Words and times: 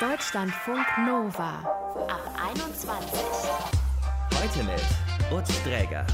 Deutschlandfunk 0.00 0.86
Nova 1.04 1.58
ab 2.06 2.32
21. 2.52 3.20
Heute 4.32 4.64
mit 4.64 5.36
Utz 5.36 5.60
Dräger. 5.64 6.06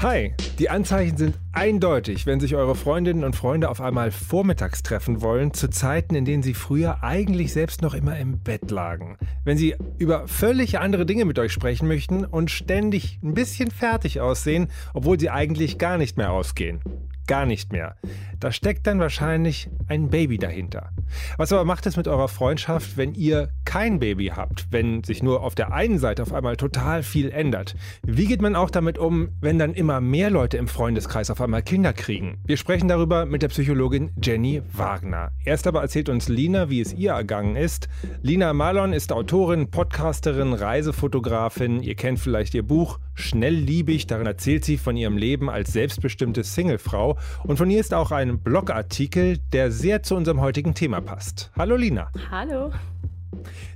Hi, 0.00 0.32
die 0.60 0.70
Anzeichen 0.70 1.16
sind 1.16 1.38
eindeutig, 1.50 2.26
wenn 2.26 2.38
sich 2.38 2.54
eure 2.54 2.76
Freundinnen 2.76 3.24
und 3.24 3.34
Freunde 3.34 3.68
auf 3.68 3.80
einmal 3.80 4.12
vormittags 4.12 4.84
treffen 4.84 5.22
wollen, 5.22 5.52
zu 5.52 5.68
Zeiten, 5.68 6.14
in 6.14 6.24
denen 6.24 6.44
sie 6.44 6.54
früher 6.54 7.02
eigentlich 7.02 7.52
selbst 7.52 7.82
noch 7.82 7.94
immer 7.94 8.16
im 8.16 8.38
Bett 8.38 8.70
lagen. 8.70 9.18
Wenn 9.42 9.58
sie 9.58 9.74
über 9.98 10.28
völlig 10.28 10.78
andere 10.78 11.04
Dinge 11.04 11.24
mit 11.24 11.40
euch 11.40 11.52
sprechen 11.52 11.88
möchten 11.88 12.24
und 12.24 12.52
ständig 12.52 13.18
ein 13.24 13.34
bisschen 13.34 13.72
fertig 13.72 14.20
aussehen, 14.20 14.68
obwohl 14.92 15.18
sie 15.18 15.30
eigentlich 15.30 15.78
gar 15.78 15.98
nicht 15.98 16.16
mehr 16.16 16.30
ausgehen 16.30 16.80
gar 17.26 17.46
nicht 17.46 17.72
mehr. 17.72 17.96
Da 18.40 18.52
steckt 18.52 18.86
dann 18.86 19.00
wahrscheinlich 19.00 19.68
ein 19.88 20.10
Baby 20.10 20.38
dahinter. 20.38 20.90
Was 21.36 21.52
aber 21.52 21.64
macht 21.64 21.86
es 21.86 21.96
mit 21.96 22.08
eurer 22.08 22.28
Freundschaft, 22.28 22.96
wenn 22.96 23.14
ihr 23.14 23.50
kein 23.64 23.98
Baby 23.98 24.32
habt, 24.34 24.66
wenn 24.70 25.02
sich 25.02 25.22
nur 25.22 25.42
auf 25.42 25.54
der 25.54 25.72
einen 25.72 25.98
Seite 25.98 26.22
auf 26.22 26.32
einmal 26.32 26.56
total 26.56 27.02
viel 27.02 27.30
ändert? 27.30 27.74
Wie 28.02 28.26
geht 28.26 28.42
man 28.42 28.56
auch 28.56 28.70
damit 28.70 28.98
um, 28.98 29.30
wenn 29.40 29.58
dann 29.58 29.74
immer 29.74 30.00
mehr 30.00 30.30
Leute 30.30 30.56
im 30.56 30.68
Freundeskreis 30.68 31.30
auf 31.30 31.40
einmal 31.40 31.62
Kinder 31.62 31.92
kriegen? 31.92 32.38
Wir 32.44 32.56
sprechen 32.56 32.88
darüber 32.88 33.26
mit 33.26 33.42
der 33.42 33.48
Psychologin 33.48 34.10
Jenny 34.22 34.62
Wagner. 34.72 35.30
Erst 35.44 35.66
aber 35.66 35.82
erzählt 35.82 36.08
uns 36.08 36.28
Lina, 36.28 36.70
wie 36.70 36.80
es 36.80 36.92
ihr 36.92 37.12
ergangen 37.12 37.56
ist. 37.56 37.88
Lina 38.22 38.52
Malon 38.52 38.92
ist 38.92 39.12
Autorin, 39.12 39.70
Podcasterin, 39.70 40.52
Reisefotografin. 40.52 41.82
Ihr 41.82 41.94
kennt 41.94 42.18
vielleicht 42.18 42.54
ihr 42.54 42.66
Buch 42.66 42.98
Schnellliebig. 43.14 44.06
Darin 44.06 44.26
erzählt 44.26 44.64
sie 44.64 44.76
von 44.76 44.96
ihrem 44.96 45.16
Leben 45.16 45.48
als 45.50 45.72
selbstbestimmte 45.72 46.44
Singlefrau. 46.44 47.18
Und 47.44 47.56
von 47.56 47.70
ihr 47.70 47.80
ist 47.80 47.94
auch 47.94 48.10
ein 48.10 48.40
Blogartikel, 48.40 49.38
der 49.52 49.70
sehr 49.70 50.02
zu 50.02 50.14
unserem 50.14 50.40
heutigen 50.40 50.74
Thema 50.74 51.00
passt. 51.00 51.50
Hallo 51.56 51.76
Lina. 51.76 52.10
Hallo. 52.30 52.72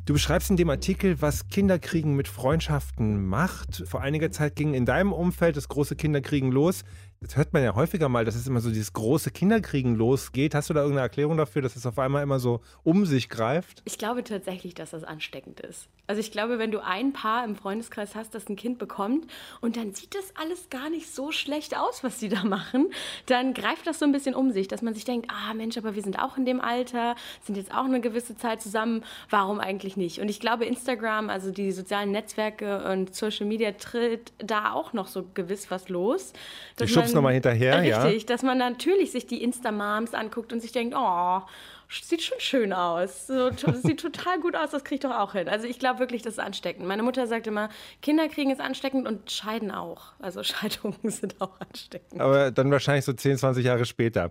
Du 0.06 0.14
beschreibst 0.14 0.50
in 0.50 0.56
dem 0.56 0.70
Artikel, 0.70 1.20
was 1.20 1.48
Kinderkriegen 1.48 2.14
mit 2.14 2.28
Freundschaften 2.28 3.26
macht. 3.26 3.84
Vor 3.86 4.00
einiger 4.00 4.30
Zeit 4.30 4.56
ging 4.56 4.72
in 4.74 4.86
deinem 4.86 5.12
Umfeld 5.12 5.56
das 5.56 5.68
große 5.68 5.96
Kinderkriegen 5.96 6.50
los. 6.50 6.84
Das 7.20 7.36
hört 7.36 7.52
man 7.52 7.64
ja 7.64 7.74
häufiger 7.74 8.08
mal, 8.08 8.24
dass 8.24 8.36
es 8.36 8.46
immer 8.46 8.60
so 8.60 8.68
dieses 8.68 8.92
große 8.92 9.32
Kinderkriegen 9.32 9.96
losgeht. 9.96 10.54
Hast 10.54 10.70
du 10.70 10.74
da 10.74 10.82
irgendeine 10.82 11.02
Erklärung 11.02 11.36
dafür, 11.36 11.62
dass 11.62 11.74
es 11.74 11.84
auf 11.84 11.98
einmal 11.98 12.22
immer 12.22 12.38
so 12.38 12.60
um 12.84 13.06
sich 13.06 13.28
greift? 13.28 13.82
Ich 13.86 13.98
glaube 13.98 14.22
tatsächlich, 14.22 14.74
dass 14.74 14.90
das 14.90 15.02
ansteckend 15.02 15.58
ist. 15.58 15.88
Also 16.06 16.20
ich 16.20 16.30
glaube, 16.30 16.60
wenn 16.60 16.70
du 16.70 16.82
ein 16.82 17.12
Paar 17.12 17.44
im 17.44 17.56
Freundeskreis 17.56 18.14
hast, 18.14 18.36
das 18.36 18.48
ein 18.48 18.54
Kind 18.54 18.78
bekommt 18.78 19.26
und 19.60 19.76
dann 19.76 19.92
sieht 19.94 20.14
das 20.14 20.32
alles 20.40 20.70
gar 20.70 20.90
nicht 20.90 21.12
so 21.12 21.32
schlecht 21.32 21.76
aus, 21.76 22.04
was 22.04 22.20
sie 22.20 22.28
da 22.28 22.44
machen, 22.44 22.86
dann 23.26 23.52
greift 23.52 23.88
das 23.88 23.98
so 23.98 24.04
ein 24.04 24.12
bisschen 24.12 24.36
um 24.36 24.52
sich, 24.52 24.68
dass 24.68 24.80
man 24.80 24.94
sich 24.94 25.04
denkt, 25.04 25.28
ah 25.28 25.52
Mensch, 25.54 25.76
aber 25.76 25.96
wir 25.96 26.02
sind 26.02 26.20
auch 26.20 26.36
in 26.36 26.46
dem 26.46 26.60
Alter, 26.60 27.16
sind 27.42 27.56
jetzt 27.56 27.74
auch 27.74 27.84
eine 27.84 28.00
gewisse 28.00 28.36
Zeit 28.36 28.62
zusammen, 28.62 29.04
warum 29.28 29.58
eigentlich 29.58 29.96
nicht? 29.96 30.20
Und 30.20 30.28
ich 30.28 30.38
glaube, 30.38 30.66
Instagram, 30.66 31.30
also 31.30 31.50
die 31.50 31.72
sozialen 31.72 32.12
Netzwerke 32.12 32.90
und 32.90 33.12
Social 33.14 33.44
Media 33.44 33.72
tritt 33.72 34.32
da 34.38 34.72
auch 34.72 34.92
noch 34.92 35.08
so 35.08 35.26
gewiss 35.34 35.70
was 35.70 35.88
los. 35.88 36.32
Ich 36.80 36.92
schubst 37.08 37.14
nochmal 37.14 37.34
hinterher, 37.34 37.78
richtig, 37.78 37.90
ja. 37.90 38.02
Richtig, 38.02 38.26
dass 38.26 38.42
man 38.42 38.58
natürlich 38.58 39.12
sich 39.12 39.26
die 39.26 39.42
Insta-Moms 39.42 40.14
anguckt 40.14 40.52
und 40.52 40.60
sich 40.60 40.72
denkt, 40.72 40.94
oh, 40.96 41.40
sieht 41.88 42.22
schon 42.22 42.38
schön 42.38 42.72
aus. 42.72 43.26
So, 43.26 43.50
sieht 43.82 44.00
total 44.00 44.40
gut 44.40 44.54
aus, 44.54 44.70
das 44.70 44.84
kriege 44.84 44.96
ich 44.96 45.00
doch 45.00 45.16
auch 45.16 45.32
hin. 45.32 45.48
Also 45.48 45.66
ich 45.66 45.78
glaube 45.78 46.00
wirklich, 46.00 46.22
das 46.22 46.34
ist 46.34 46.38
ansteckend. 46.38 46.86
Meine 46.86 47.02
Mutter 47.02 47.26
sagt 47.26 47.46
immer, 47.46 47.70
Kinder 48.02 48.28
kriegen 48.28 48.50
ist 48.50 48.60
ansteckend 48.60 49.08
und 49.08 49.30
Scheiden 49.30 49.70
auch. 49.70 50.12
Also 50.18 50.42
Scheidungen 50.44 50.98
sind 51.04 51.40
auch 51.40 51.58
ansteckend. 51.60 52.20
Aber 52.20 52.50
dann 52.50 52.70
wahrscheinlich 52.70 53.04
so 53.04 53.12
10, 53.12 53.38
20 53.38 53.64
Jahre 53.64 53.84
später. 53.84 54.30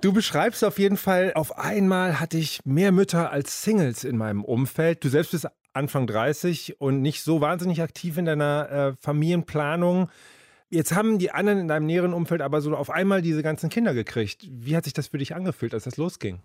Du 0.00 0.12
beschreibst 0.12 0.64
auf 0.64 0.78
jeden 0.78 0.96
Fall, 0.96 1.32
auf 1.34 1.58
einmal 1.58 2.18
hatte 2.18 2.36
ich 2.36 2.60
mehr 2.64 2.92
Mütter 2.92 3.30
als 3.30 3.62
Singles 3.62 4.04
in 4.04 4.16
meinem 4.16 4.44
Umfeld. 4.44 5.04
Du 5.04 5.08
selbst 5.08 5.30
bist 5.30 5.46
Anfang 5.74 6.06
30 6.06 6.80
und 6.80 7.00
nicht 7.00 7.22
so 7.22 7.40
wahnsinnig 7.40 7.80
aktiv 7.80 8.18
in 8.18 8.26
deiner 8.26 8.70
äh, 8.70 8.92
Familienplanung. 9.00 10.10
Jetzt 10.72 10.94
haben 10.94 11.18
die 11.18 11.30
anderen 11.30 11.58
in 11.58 11.68
deinem 11.68 11.84
näheren 11.84 12.14
Umfeld 12.14 12.40
aber 12.40 12.62
so 12.62 12.74
auf 12.74 12.88
einmal 12.88 13.20
diese 13.20 13.42
ganzen 13.42 13.68
Kinder 13.68 13.92
gekriegt. 13.92 14.48
Wie 14.50 14.74
hat 14.74 14.84
sich 14.84 14.94
das 14.94 15.08
für 15.08 15.18
dich 15.18 15.34
angefühlt, 15.34 15.74
als 15.74 15.84
das 15.84 15.98
losging? 15.98 16.40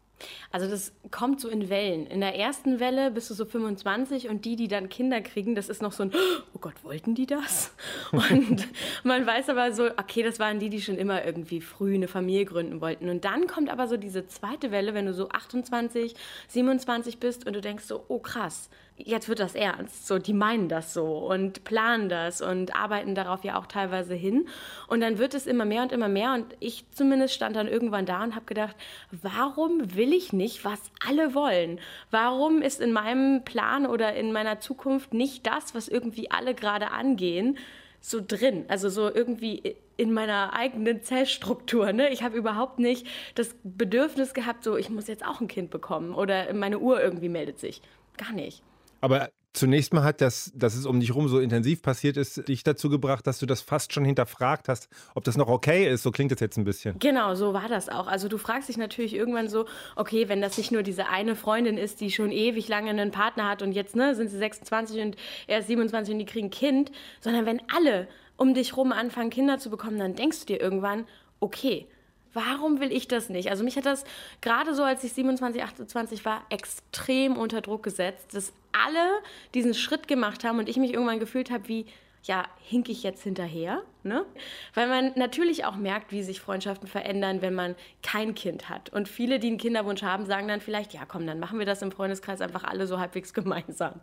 Also 0.52 0.70
das 0.70 0.94
kommt 1.12 1.40
so 1.40 1.50
in 1.50 1.70
Wellen. 1.70 2.08
In 2.08 2.22
der 2.22 2.36
ersten 2.36 2.80
Welle 2.80 3.12
bist 3.12 3.30
du 3.30 3.34
so 3.34 3.46
25 3.46 4.30
und 4.30 4.46
die, 4.46 4.56
die 4.56 4.68
dann 4.68 4.90
Kinder 4.90 5.22
kriegen, 5.22 5.56
das 5.56 5.70
ist 5.70 5.82
noch 5.82 5.92
so 5.92 6.04
ein, 6.04 6.12
oh 6.54 6.60
Gott, 6.60 6.84
wollten 6.84 7.16
die 7.16 7.26
das? 7.26 7.74
Und 8.12 8.68
man 9.04 9.26
weiß 9.26 9.50
aber 9.50 9.72
so, 9.74 9.86
okay, 9.86 10.24
das 10.24 10.40
waren 10.40 10.60
die, 10.60 10.70
die 10.70 10.82
schon 10.82 10.98
immer 10.98 11.26
irgendwie 11.26 11.62
früh 11.62 11.96
eine 11.96 12.08
Familie 12.08 12.46
gründen 12.46 12.82
wollten. 12.82 13.10
Und 13.10 13.26
dann 13.26 13.48
kommt 13.48 13.70
aber 13.70 13.88
so 13.88 13.98
diese 13.98 14.28
zweite 14.28 14.72
Welle, 14.72 14.94
wenn 14.94 15.06
du 15.06 15.14
so 15.14 15.30
28, 15.30 16.16
27 16.48 17.20
bist 17.20 17.46
und 17.46 17.54
du 17.54 17.62
denkst 17.62 17.84
so, 17.86 18.04
oh 18.08 18.20
krass, 18.20 18.70
jetzt 18.98 19.30
wird 19.30 19.40
das 19.40 19.56
ernst. 19.56 20.08
So, 20.08 20.18
die 20.18 20.34
meinen 20.34 20.70
das 20.70 20.94
so 20.94 21.06
und 21.06 21.64
planen 21.64 22.10
das 22.10 22.42
und 22.42 22.76
arbeiten 22.76 23.16
darauf 23.16 23.44
ja 23.44 23.58
auch 23.60 23.68
teilweise 23.68 24.16
hin. 24.16 24.48
Und 24.88 25.02
dann 25.02 25.20
wird 25.20 25.34
es 25.34 25.46
immer 25.46 25.66
mehr 25.66 25.84
und 25.84 25.92
immer 25.92 26.08
mehr. 26.08 26.34
Und 26.34 26.46
ich 26.60 26.86
zumindest 26.92 27.34
stand 27.34 27.56
dann 27.56 27.68
irgendwann 27.68 28.06
da 28.06 28.24
und 28.24 28.36
habe 28.36 28.46
gedacht, 28.46 28.76
warum 29.12 29.96
will 29.96 30.07
ich 30.14 30.34
nicht, 30.34 30.66
was 30.66 30.80
alle 31.06 31.34
wollen? 31.34 31.80
Warum 32.12 32.62
ist 32.62 32.82
in 32.82 32.92
meinem 32.92 33.44
Plan 33.44 33.86
oder 33.86 34.14
in 34.16 34.32
meiner 34.32 34.60
Zukunft 34.60 35.14
nicht 35.14 35.46
das, 35.48 35.76
was 35.76 35.88
irgendwie 35.88 36.32
alle 36.32 36.56
gerade 36.56 36.92
angehen? 36.92 37.58
so 38.00 38.22
drin, 38.26 38.66
also 38.68 38.90
so 38.90 39.14
irgendwie 39.14 39.76
in 39.98 40.14
meiner 40.14 40.54
eigenen 40.54 41.02
Zellstruktur. 41.02 41.92
Ne? 41.92 42.10
Ich 42.10 42.24
habe 42.24 42.38
überhaupt 42.38 42.80
nicht 42.80 43.08
das 43.36 43.56
Bedürfnis 43.64 44.34
gehabt, 44.34 44.64
so 44.64 44.78
ich 44.78 44.90
muss 44.90 45.08
jetzt 45.08 45.26
auch 45.26 45.42
ein 45.42 45.48
Kind 45.48 45.72
bekommen 45.72 46.14
oder 46.14 46.54
meine 46.54 46.80
Uhr 46.80 47.02
irgendwie 47.02 47.30
meldet 47.30 47.60
sich. 47.60 47.82
Gar 48.16 48.34
nicht. 48.34 48.64
Aber 49.02 49.30
zunächst 49.58 49.94
mal 49.94 50.04
hat 50.04 50.22
das, 50.22 50.52
dass 50.56 50.76
es 50.76 50.86
um 50.86 51.00
dich 51.00 51.10
herum 51.10 51.28
so 51.28 51.40
intensiv 51.40 51.82
passiert 51.82 52.18
ist, 52.18 52.48
dich 52.48 52.64
dazu 52.64 52.90
gebracht, 52.90 53.28
dass 53.28 53.40
du 53.40 53.46
das 53.46 53.62
fast 53.62 53.94
schon 53.94 54.06
hinterfragt 54.06 54.70
hast, 54.70 54.90
ob 55.16 55.24
das 55.24 55.38
noch 55.38 55.48
okay 55.48 55.92
ist. 55.92 56.04
So 56.04 56.12
klingt 56.12 56.32
das 56.32 56.40
jetzt 56.40 56.58
ein 56.58 56.64
bisschen. 56.64 57.00
Genau, 57.00 57.36
so 57.36 57.54
war 57.54 57.68
das 57.68 57.90
auch. 57.90 58.08
Also 58.08 58.28
du 58.28 58.38
fragst 58.38 58.70
dich 58.70 58.78
natürlich 58.78 59.14
irgendwann 59.14 59.50
so, 59.50 59.66
okay, 59.96 60.30
wenn 60.30 60.42
das 60.42 60.58
nicht 60.58 60.72
nur 60.72 60.84
diese 60.84 61.08
eine 61.08 61.36
Freundin 61.36 61.78
ist, 61.78 62.02
die 62.02 62.12
schon 62.12 62.32
ewig 62.32 62.68
lange 62.68 62.90
einen 62.90 63.12
Partner 63.12 63.50
hat 63.50 63.62
und 63.62 63.74
jetzt 63.74 63.96
ne, 63.96 64.16
sind 64.16 64.30
sie 64.30 64.38
26 64.38 65.02
und 65.02 65.16
er 65.48 65.60
ist 65.60 65.68
27 65.68 66.14
und 66.14 66.20
die 66.20 66.26
kriegen 66.26 66.48
ein 66.48 66.52
Kind, 66.52 66.92
sondern 67.20 67.46
wenn 67.46 67.62
alle 67.74 68.08
um 68.38 68.54
dich 68.54 68.78
rum 68.78 68.92
anfangen, 68.92 69.32
Kinder 69.32 69.58
zu 69.58 69.70
bekommen, 69.70 69.98
dann 69.98 70.16
denkst 70.16 70.42
du 70.42 70.46
dir 70.46 70.62
irgendwann, 70.62 71.06
okay, 71.40 71.88
Warum 72.34 72.80
will 72.80 72.92
ich 72.92 73.08
das 73.08 73.30
nicht? 73.30 73.50
Also 73.50 73.64
mich 73.64 73.78
hat 73.78 73.86
das 73.86 74.04
gerade 74.42 74.74
so, 74.74 74.84
als 74.84 75.04
ich 75.04 75.14
27, 75.14 75.64
28 75.64 76.26
war, 76.26 76.44
extrem 76.50 77.38
unter 77.38 77.62
Druck 77.62 77.84
gesetzt, 77.84 78.34
dass 78.34 78.54
alle 78.72 79.20
diesen 79.54 79.74
Schritt 79.74 80.08
gemacht 80.08 80.44
haben 80.44 80.60
und 80.60 80.70
ich 80.70 80.78
mich 80.78 80.94
irgendwann 80.94 81.20
gefühlt 81.20 81.52
habe 81.52 81.68
wie, 81.68 81.86
ja, 82.24 82.46
hink 82.60 82.90
ich 82.90 83.04
jetzt 83.04 83.24
hinterher? 83.24 83.82
Ne? 84.04 84.26
Weil 84.74 84.88
man 84.88 85.12
natürlich 85.16 85.66
auch 85.66 85.76
merkt, 85.76 86.12
wie 86.12 86.24
sich 86.24 86.42
Freundschaften 86.42 86.88
verändern, 86.88 87.42
wenn 87.42 87.54
man 87.54 87.76
kein 88.04 88.36
Kind 88.36 88.70
hat. 88.70 88.90
Und 88.90 89.08
viele, 89.08 89.40
die 89.40 89.48
einen 89.48 89.58
Kinderwunsch 89.58 90.04
haben, 90.04 90.26
sagen 90.26 90.48
dann 90.48 90.62
vielleicht, 90.62 90.94
ja 90.94 91.02
komm, 91.08 91.26
dann 91.26 91.40
machen 91.40 91.60
wir 91.60 91.66
das 91.66 91.82
im 91.82 91.92
Freundeskreis 91.92 92.42
einfach 92.42 92.64
alle 92.64 92.88
so 92.88 93.00
halbwegs 93.00 93.34
gemeinsam. 93.34 93.96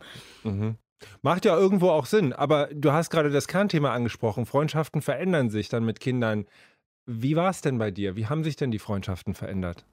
Mhm. 0.43 0.77
Macht 1.21 1.45
ja 1.45 1.57
irgendwo 1.57 1.89
auch 1.89 2.05
Sinn, 2.05 2.33
aber 2.33 2.69
du 2.71 2.91
hast 2.91 3.09
gerade 3.09 3.29
das 3.29 3.47
Kernthema 3.47 3.93
angesprochen. 3.93 4.45
Freundschaften 4.45 5.01
verändern 5.01 5.49
sich 5.49 5.69
dann 5.69 5.83
mit 5.83 5.99
Kindern. 5.99 6.45
Wie 7.05 7.35
war 7.35 7.49
es 7.49 7.61
denn 7.61 7.77
bei 7.77 7.91
dir? 7.91 8.15
Wie 8.15 8.27
haben 8.27 8.43
sich 8.43 8.55
denn 8.55 8.71
die 8.71 8.79
Freundschaften 8.79 9.35
verändert? 9.35 9.85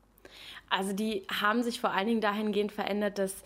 Also 0.70 0.92
die 0.92 1.26
haben 1.30 1.62
sich 1.62 1.80
vor 1.80 1.90
allen 1.90 2.06
Dingen 2.06 2.20
dahingehend 2.20 2.72
verändert, 2.72 3.18
dass 3.18 3.42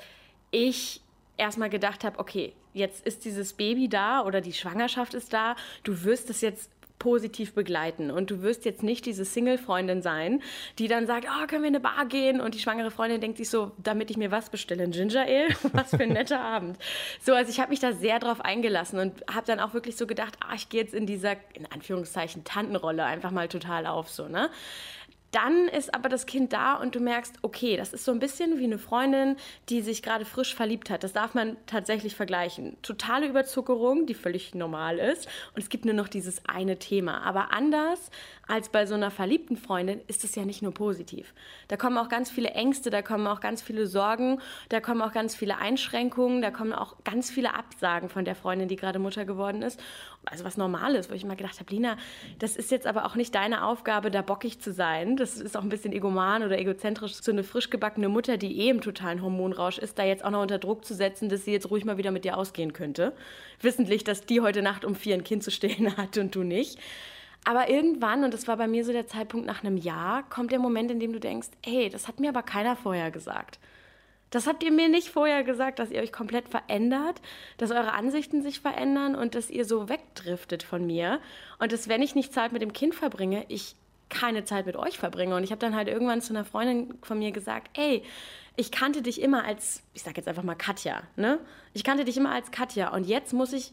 ich 0.52 1.00
erstmal 1.36 1.70
gedacht 1.70 2.04
habe, 2.04 2.18
okay, 2.18 2.52
jetzt 2.72 3.04
ist 3.04 3.24
dieses 3.24 3.52
Baby 3.54 3.88
da 3.88 4.24
oder 4.24 4.40
die 4.40 4.52
Schwangerschaft 4.52 5.14
ist 5.14 5.32
da, 5.32 5.56
du 5.82 6.04
wirst 6.04 6.30
es 6.30 6.40
jetzt 6.40 6.70
positiv 7.06 7.54
begleiten. 7.54 8.10
Und 8.10 8.32
du 8.32 8.42
wirst 8.42 8.64
jetzt 8.64 8.82
nicht 8.82 9.06
diese 9.06 9.24
Single-Freundin 9.24 10.02
sein, 10.02 10.42
die 10.80 10.88
dann 10.88 11.06
sagt, 11.06 11.28
oh, 11.30 11.46
können 11.46 11.62
wir 11.62 11.68
in 11.68 11.76
eine 11.76 11.80
Bar 11.80 12.04
gehen? 12.06 12.40
Und 12.40 12.56
die 12.56 12.58
schwangere 12.58 12.90
Freundin 12.90 13.20
denkt 13.20 13.38
sich 13.38 13.48
so, 13.48 13.70
damit 13.78 14.10
ich 14.10 14.16
mir 14.16 14.32
was 14.32 14.50
bestelle, 14.50 14.82
ein 14.82 14.90
Ginger 14.90 15.22
Ale? 15.22 15.46
Was 15.72 15.90
für 15.90 16.02
ein 16.02 16.08
netter 16.08 16.40
Abend. 16.40 16.78
So, 17.20 17.32
also 17.32 17.48
ich 17.48 17.60
habe 17.60 17.70
mich 17.70 17.78
da 17.78 17.92
sehr 17.92 18.18
drauf 18.18 18.40
eingelassen 18.40 18.98
und 18.98 19.24
habe 19.32 19.46
dann 19.46 19.60
auch 19.60 19.72
wirklich 19.72 19.96
so 19.96 20.08
gedacht, 20.08 20.36
ah, 20.40 20.54
ich 20.56 20.68
gehe 20.68 20.80
jetzt 20.80 20.94
in 20.94 21.06
dieser, 21.06 21.36
in 21.54 21.70
Anführungszeichen, 21.70 22.42
Tantenrolle 22.42 23.04
einfach 23.04 23.30
mal 23.30 23.46
total 23.46 23.86
auf, 23.86 24.10
so, 24.10 24.26
ne? 24.26 24.50
Dann 25.36 25.68
ist 25.68 25.94
aber 25.94 26.08
das 26.08 26.24
Kind 26.24 26.54
da 26.54 26.76
und 26.76 26.94
du 26.94 27.00
merkst, 27.00 27.34
okay, 27.42 27.76
das 27.76 27.92
ist 27.92 28.06
so 28.06 28.12
ein 28.12 28.20
bisschen 28.20 28.58
wie 28.58 28.64
eine 28.64 28.78
Freundin, 28.78 29.36
die 29.68 29.82
sich 29.82 30.02
gerade 30.02 30.24
frisch 30.24 30.54
verliebt 30.54 30.88
hat. 30.88 31.04
Das 31.04 31.12
darf 31.12 31.34
man 31.34 31.58
tatsächlich 31.66 32.16
vergleichen. 32.16 32.78
Totale 32.80 33.26
Überzuckerung, 33.26 34.06
die 34.06 34.14
völlig 34.14 34.54
normal 34.54 34.98
ist. 34.98 35.26
Und 35.54 35.60
es 35.60 35.68
gibt 35.68 35.84
nur 35.84 35.92
noch 35.92 36.08
dieses 36.08 36.40
eine 36.46 36.78
Thema. 36.78 37.20
Aber 37.22 37.52
anders 37.52 38.10
als 38.48 38.68
bei 38.70 38.86
so 38.86 38.94
einer 38.94 39.10
verliebten 39.10 39.56
Freundin 39.56 40.00
ist 40.08 40.24
es 40.24 40.34
ja 40.34 40.44
nicht 40.44 40.62
nur 40.62 40.72
positiv. 40.72 41.32
Da 41.68 41.76
kommen 41.76 41.98
auch 41.98 42.08
ganz 42.08 42.30
viele 42.30 42.50
Ängste, 42.50 42.90
da 42.90 43.02
kommen 43.02 43.26
auch 43.26 43.40
ganz 43.40 43.62
viele 43.62 43.86
Sorgen, 43.86 44.40
da 44.68 44.80
kommen 44.80 45.02
auch 45.02 45.12
ganz 45.12 45.36
viele 45.36 45.58
Einschränkungen, 45.58 46.42
da 46.42 46.50
kommen 46.50 46.72
auch 46.72 46.96
ganz 47.04 47.30
viele 47.30 47.54
Absagen 47.54 48.08
von 48.08 48.24
der 48.24 48.34
Freundin, 48.34 48.68
die 48.68 48.76
gerade 48.76 48.98
Mutter 48.98 49.24
geworden 49.24 49.62
ist. 49.62 49.80
Also 50.24 50.44
was 50.44 50.56
normal 50.56 50.96
ist, 50.96 51.10
wo 51.10 51.14
ich 51.14 51.22
immer 51.22 51.36
gedacht 51.36 51.60
habe, 51.60 51.72
Lina, 51.72 51.96
das 52.40 52.56
ist 52.56 52.72
jetzt 52.72 52.86
aber 52.86 53.04
auch 53.04 53.14
nicht 53.14 53.34
deine 53.34 53.64
Aufgabe, 53.64 54.10
da 54.10 54.22
bockig 54.22 54.60
zu 54.60 54.72
sein. 54.72 55.16
Das 55.16 55.36
das 55.36 55.44
ist 55.44 55.56
auch 55.56 55.62
ein 55.62 55.68
bisschen 55.68 55.92
egoman 55.92 56.42
oder 56.42 56.58
egozentrisch, 56.58 57.14
so 57.14 57.32
eine 57.32 57.44
frisch 57.44 57.68
gebackene 57.68 58.08
Mutter, 58.08 58.36
die 58.36 58.60
eh 58.60 58.70
im 58.70 58.80
totalen 58.80 59.22
Hormonrausch 59.22 59.78
ist, 59.78 59.98
da 59.98 60.04
jetzt 60.04 60.24
auch 60.24 60.30
noch 60.30 60.42
unter 60.42 60.58
Druck 60.58 60.84
zu 60.84 60.94
setzen, 60.94 61.28
dass 61.28 61.44
sie 61.44 61.52
jetzt 61.52 61.70
ruhig 61.70 61.84
mal 61.84 61.98
wieder 61.98 62.10
mit 62.10 62.24
dir 62.24 62.36
ausgehen 62.36 62.72
könnte. 62.72 63.12
Wissentlich, 63.60 64.04
dass 64.04 64.24
die 64.24 64.40
heute 64.40 64.62
Nacht 64.62 64.84
um 64.84 64.94
vier 64.94 65.14
ein 65.14 65.24
Kind 65.24 65.42
zu 65.42 65.50
stehen 65.50 65.96
hat 65.96 66.16
und 66.16 66.34
du 66.34 66.42
nicht. 66.42 66.78
Aber 67.48 67.70
irgendwann, 67.70 68.24
und 68.24 68.34
das 68.34 68.48
war 68.48 68.56
bei 68.56 68.66
mir 68.66 68.84
so 68.84 68.90
der 68.90 69.06
Zeitpunkt 69.06 69.46
nach 69.46 69.62
einem 69.62 69.76
Jahr, 69.76 70.28
kommt 70.28 70.50
der 70.50 70.58
Moment, 70.58 70.90
in 70.90 70.98
dem 70.98 71.12
du 71.12 71.20
denkst, 71.20 71.46
hey, 71.64 71.88
das 71.88 72.08
hat 72.08 72.18
mir 72.18 72.30
aber 72.30 72.42
keiner 72.42 72.74
vorher 72.74 73.12
gesagt. 73.12 73.60
Das 74.30 74.48
habt 74.48 74.64
ihr 74.64 74.72
mir 74.72 74.88
nicht 74.88 75.10
vorher 75.10 75.44
gesagt, 75.44 75.78
dass 75.78 75.92
ihr 75.92 76.02
euch 76.02 76.12
komplett 76.12 76.48
verändert, 76.48 77.22
dass 77.56 77.70
eure 77.70 77.92
Ansichten 77.92 78.42
sich 78.42 78.58
verändern 78.58 79.14
und 79.14 79.36
dass 79.36 79.48
ihr 79.48 79.64
so 79.64 79.88
wegdriftet 79.88 80.64
von 80.64 80.84
mir. 80.84 81.20
Und 81.60 81.70
dass, 81.70 81.88
wenn 81.88 82.02
ich 82.02 82.16
nicht 82.16 82.34
Zeit 82.34 82.50
mit 82.50 82.62
dem 82.62 82.72
Kind 82.72 82.96
verbringe, 82.96 83.44
ich 83.46 83.76
keine 84.08 84.44
Zeit 84.44 84.66
mit 84.66 84.74
euch 84.74 84.98
verbringe. 84.98 85.36
Und 85.36 85.44
ich 85.44 85.52
habe 85.52 85.60
dann 85.60 85.76
halt 85.76 85.86
irgendwann 85.86 86.22
zu 86.22 86.32
einer 86.32 86.44
Freundin 86.44 86.98
von 87.02 87.20
mir 87.20 87.30
gesagt, 87.30 87.78
ey, 87.78 88.02
ich 88.56 88.72
kannte 88.72 89.02
dich 89.02 89.22
immer 89.22 89.44
als, 89.44 89.84
ich 89.94 90.02
sage 90.02 90.16
jetzt 90.16 90.26
einfach 90.26 90.42
mal 90.42 90.56
Katja, 90.56 91.02
ne? 91.14 91.38
Ich 91.74 91.84
kannte 91.84 92.04
dich 92.04 92.16
immer 92.16 92.32
als 92.32 92.50
Katja 92.50 92.92
und 92.92 93.06
jetzt 93.06 93.32
muss 93.32 93.52
ich 93.52 93.72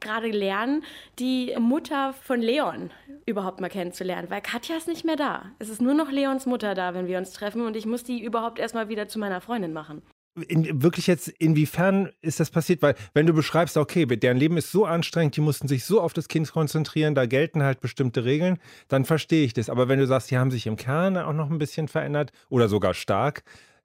gerade 0.00 0.30
lernen, 0.30 0.82
die 1.18 1.54
Mutter 1.58 2.12
von 2.12 2.40
Leon 2.40 2.90
überhaupt 3.26 3.60
mal 3.60 3.68
kennenzulernen, 3.68 4.30
weil 4.30 4.40
Katja 4.40 4.76
ist 4.76 4.88
nicht 4.88 5.04
mehr 5.04 5.16
da. 5.16 5.46
Es 5.58 5.68
ist 5.68 5.80
nur 5.80 5.94
noch 5.94 6.10
Leons 6.10 6.46
Mutter 6.46 6.74
da, 6.74 6.94
wenn 6.94 7.06
wir 7.06 7.18
uns 7.18 7.32
treffen 7.32 7.66
und 7.66 7.76
ich 7.76 7.86
muss 7.86 8.04
die 8.04 8.22
überhaupt 8.22 8.58
erstmal 8.58 8.88
wieder 8.88 9.08
zu 9.08 9.18
meiner 9.18 9.40
Freundin 9.40 9.72
machen. 9.72 10.02
In, 10.48 10.82
wirklich 10.82 11.06
jetzt, 11.06 11.28
inwiefern 11.28 12.10
ist 12.20 12.40
das 12.40 12.50
passiert? 12.50 12.82
Weil, 12.82 12.96
wenn 13.12 13.24
du 13.24 13.32
beschreibst, 13.32 13.76
okay, 13.76 14.04
deren 14.04 14.36
Leben 14.36 14.56
ist 14.56 14.72
so 14.72 14.84
anstrengend, 14.84 15.36
die 15.36 15.40
mussten 15.40 15.68
sich 15.68 15.84
so 15.84 16.00
auf 16.00 16.12
das 16.12 16.26
Kind 16.26 16.50
konzentrieren, 16.50 17.14
da 17.14 17.26
gelten 17.26 17.62
halt 17.62 17.80
bestimmte 17.80 18.24
Regeln, 18.24 18.58
dann 18.88 19.04
verstehe 19.04 19.44
ich 19.44 19.54
das. 19.54 19.70
Aber 19.70 19.88
wenn 19.88 20.00
du 20.00 20.08
sagst, 20.08 20.32
die 20.32 20.38
haben 20.38 20.50
sich 20.50 20.66
im 20.66 20.74
Kern 20.74 21.16
auch 21.16 21.32
noch 21.32 21.50
ein 21.50 21.58
bisschen 21.58 21.86
verändert 21.86 22.32
oder 22.48 22.68
sogar 22.68 22.94
stark, 22.94 23.44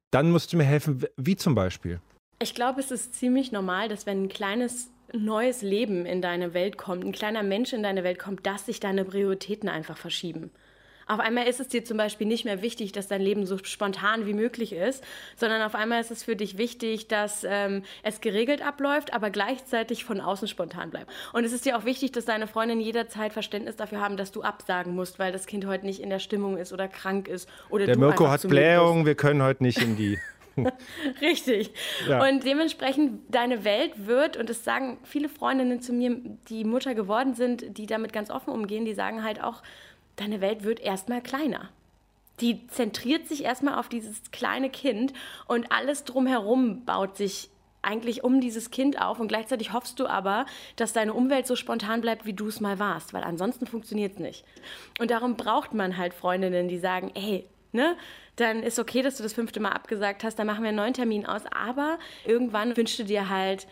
dann 0.10 0.32
musst 0.32 0.52
du 0.52 0.58
mir 0.58 0.64
helfen, 0.64 1.06
wie 1.18 1.36
zum 1.36 1.54
Beispiel. 1.54 2.02
Ich 2.42 2.56
glaube, 2.56 2.80
es 2.80 2.90
ist 2.90 3.14
ziemlich 3.14 3.52
normal, 3.52 3.88
dass 3.88 4.08
wenn 4.08 4.24
ein 4.24 4.30
kleines 4.30 4.90
neues 5.14 5.62
Leben 5.62 6.06
in 6.06 6.22
deine 6.22 6.54
Welt 6.54 6.78
kommt, 6.78 7.06
ein 7.06 7.12
kleiner 7.12 7.44
Mensch 7.44 7.74
in 7.74 7.84
deine 7.84 8.04
Welt 8.04 8.20
kommt, 8.20 8.46
dass 8.46 8.66
sich 8.66 8.80
deine 8.80 9.06
Prioritäten 9.06 9.70
einfach 9.70 9.98
verschieben. 9.98 10.52
Auf 11.10 11.20
einmal 11.20 11.48
ist 11.48 11.60
es 11.60 11.68
dir 11.70 11.84
zum 11.84 11.98
Beispiel 11.98 12.28
nicht 12.28 12.46
mehr 12.46 12.62
wichtig, 12.62 12.92
dass 12.92 13.08
dein 13.08 13.22
Leben 13.22 13.48
so 13.48 13.58
spontan 13.64 14.28
wie 14.28 14.34
möglich 14.34 14.74
ist, 14.74 15.04
sondern 15.36 15.64
auf 15.64 15.74
einmal 15.74 16.00
ist 16.00 16.12
es 16.12 16.24
für 16.24 16.36
dich 16.36 16.60
wichtig, 16.60 17.08
dass 17.08 17.44
ähm, 17.50 17.82
es 18.04 18.22
geregelt 18.22 18.62
abläuft, 18.62 19.12
aber 19.12 19.32
gleichzeitig 19.32 20.06
von 20.06 20.22
außen 20.22 20.48
spontan 20.48 20.92
bleibt. 20.92 21.12
Und 21.34 21.46
es 21.46 21.52
ist 21.52 21.66
dir 21.66 21.80
auch 21.80 21.84
wichtig, 21.84 22.12
dass 22.12 22.26
deine 22.26 22.46
Freundin 22.46 22.80
jederzeit 22.80 23.34
Verständnis 23.34 23.76
dafür 23.76 24.02
haben, 24.02 24.18
dass 24.18 24.32
du 24.32 24.44
absagen 24.44 24.94
musst, 24.94 25.18
weil 25.18 25.32
das 25.32 25.48
Kind 25.48 25.66
heute 25.66 25.84
nicht 25.88 26.00
in 26.00 26.12
der 26.12 26.20
Stimmung 26.20 26.58
ist 26.58 26.74
oder 26.74 26.88
krank 26.88 27.28
ist 27.28 27.50
oder 27.72 27.88
Der 27.88 27.98
Mirko 27.98 28.30
hat 28.30 28.48
Blähung, 28.48 29.08
wir 29.08 29.16
können 29.16 29.42
heute 29.42 29.64
nicht 29.64 29.82
in 29.82 29.96
die. 29.96 30.20
Richtig. 31.22 31.72
Ja. 32.08 32.28
Und 32.28 32.44
dementsprechend 32.44 33.22
deine 33.34 33.64
Welt 33.64 34.08
wird, 34.08 34.38
und 34.38 34.50
das 34.50 34.64
sagen 34.64 35.00
viele 35.04 35.30
Freundinnen 35.30 35.82
zu 35.82 35.94
mir, 35.94 36.18
die 36.50 36.64
Mutter 36.64 36.96
geworden 36.96 37.34
sind, 37.34 37.78
die 37.78 37.86
damit 37.86 38.14
ganz 38.14 38.30
offen 38.30 38.52
umgehen, 38.52 38.86
die 38.86 38.94
sagen 38.94 39.24
halt 39.24 39.44
auch, 39.44 39.62
deine 40.16 40.42
Welt 40.42 40.64
wird 40.64 40.80
erstmal 40.80 41.22
kleiner. 41.22 41.70
Die 42.42 42.68
zentriert 42.68 43.28
sich 43.28 43.44
erstmal 43.44 43.76
auf 43.76 43.90
dieses 43.90 44.32
kleine 44.32 44.70
Kind 44.70 45.14
und 45.48 45.72
alles 45.72 46.06
drumherum 46.06 46.86
baut 46.86 47.18
sich 47.18 47.50
eigentlich 47.82 48.24
um 48.24 48.42
dieses 48.42 48.72
Kind 48.72 49.02
auf 49.02 49.20
und 49.20 49.28
gleichzeitig 49.28 49.74
hoffst 49.74 50.00
du 50.00 50.08
aber, 50.08 50.46
dass 50.76 50.94
deine 50.94 51.14
Umwelt 51.14 51.48
so 51.48 51.56
spontan 51.56 52.02
bleibt, 52.02 52.26
wie 52.26 52.34
du 52.34 52.48
es 52.48 52.60
mal 52.60 52.80
warst, 52.80 53.14
weil 53.14 53.24
ansonsten 53.24 53.68
funktioniert 53.68 54.14
es 54.14 54.20
nicht. 54.20 54.46
Und 55.00 55.12
darum 55.12 55.36
braucht 55.36 55.74
man 55.74 55.98
halt 55.98 56.14
Freundinnen, 56.14 56.68
die 56.68 56.78
sagen, 56.78 57.12
ey, 57.16 57.48
ne, 57.72 57.96
dann 58.36 58.64
ist 58.64 58.80
okay, 58.80 59.02
dass 59.02 59.18
du 59.18 59.24
das 59.24 59.34
fünfte 59.34 59.60
Mal 59.60 59.72
abgesagt 59.72 60.24
hast, 60.24 60.40
dann 60.40 60.48
machen 60.48 60.64
wir 60.64 60.70
einen 60.70 60.78
neuen 60.78 60.94
Termin 60.94 61.26
aus, 61.26 61.42
aber 61.52 62.00
irgendwann 62.26 62.76
wünschst 62.78 63.00
du 63.00 63.04
dir 63.04 63.30
halt, 63.30 63.68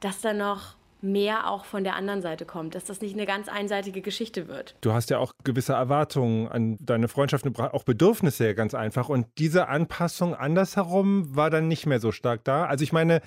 dass 0.00 0.20
da 0.20 0.32
noch 0.32 0.76
mehr 1.00 1.48
auch 1.48 1.64
von 1.64 1.84
der 1.84 1.94
anderen 1.94 2.22
Seite 2.22 2.44
kommt, 2.44 2.74
dass 2.74 2.84
das 2.84 3.00
nicht 3.00 3.14
eine 3.14 3.26
ganz 3.26 3.48
einseitige 3.48 4.00
Geschichte 4.00 4.48
wird. 4.48 4.74
Du 4.80 4.92
hast 4.92 5.10
ja 5.10 5.18
auch 5.18 5.32
gewisse 5.44 5.72
Erwartungen 5.72 6.48
an 6.48 6.76
deine 6.80 7.08
Freundschaft, 7.08 7.46
auch 7.58 7.84
Bedürfnisse 7.84 8.54
ganz 8.54 8.74
einfach. 8.74 9.08
Und 9.08 9.26
diese 9.38 9.68
Anpassung 9.68 10.34
andersherum 10.34 11.36
war 11.36 11.50
dann 11.50 11.68
nicht 11.68 11.86
mehr 11.86 12.00
so 12.00 12.10
stark 12.10 12.42
da. 12.44 12.64
Also 12.64 12.82
ich 12.82 12.92
meine, 12.92 13.20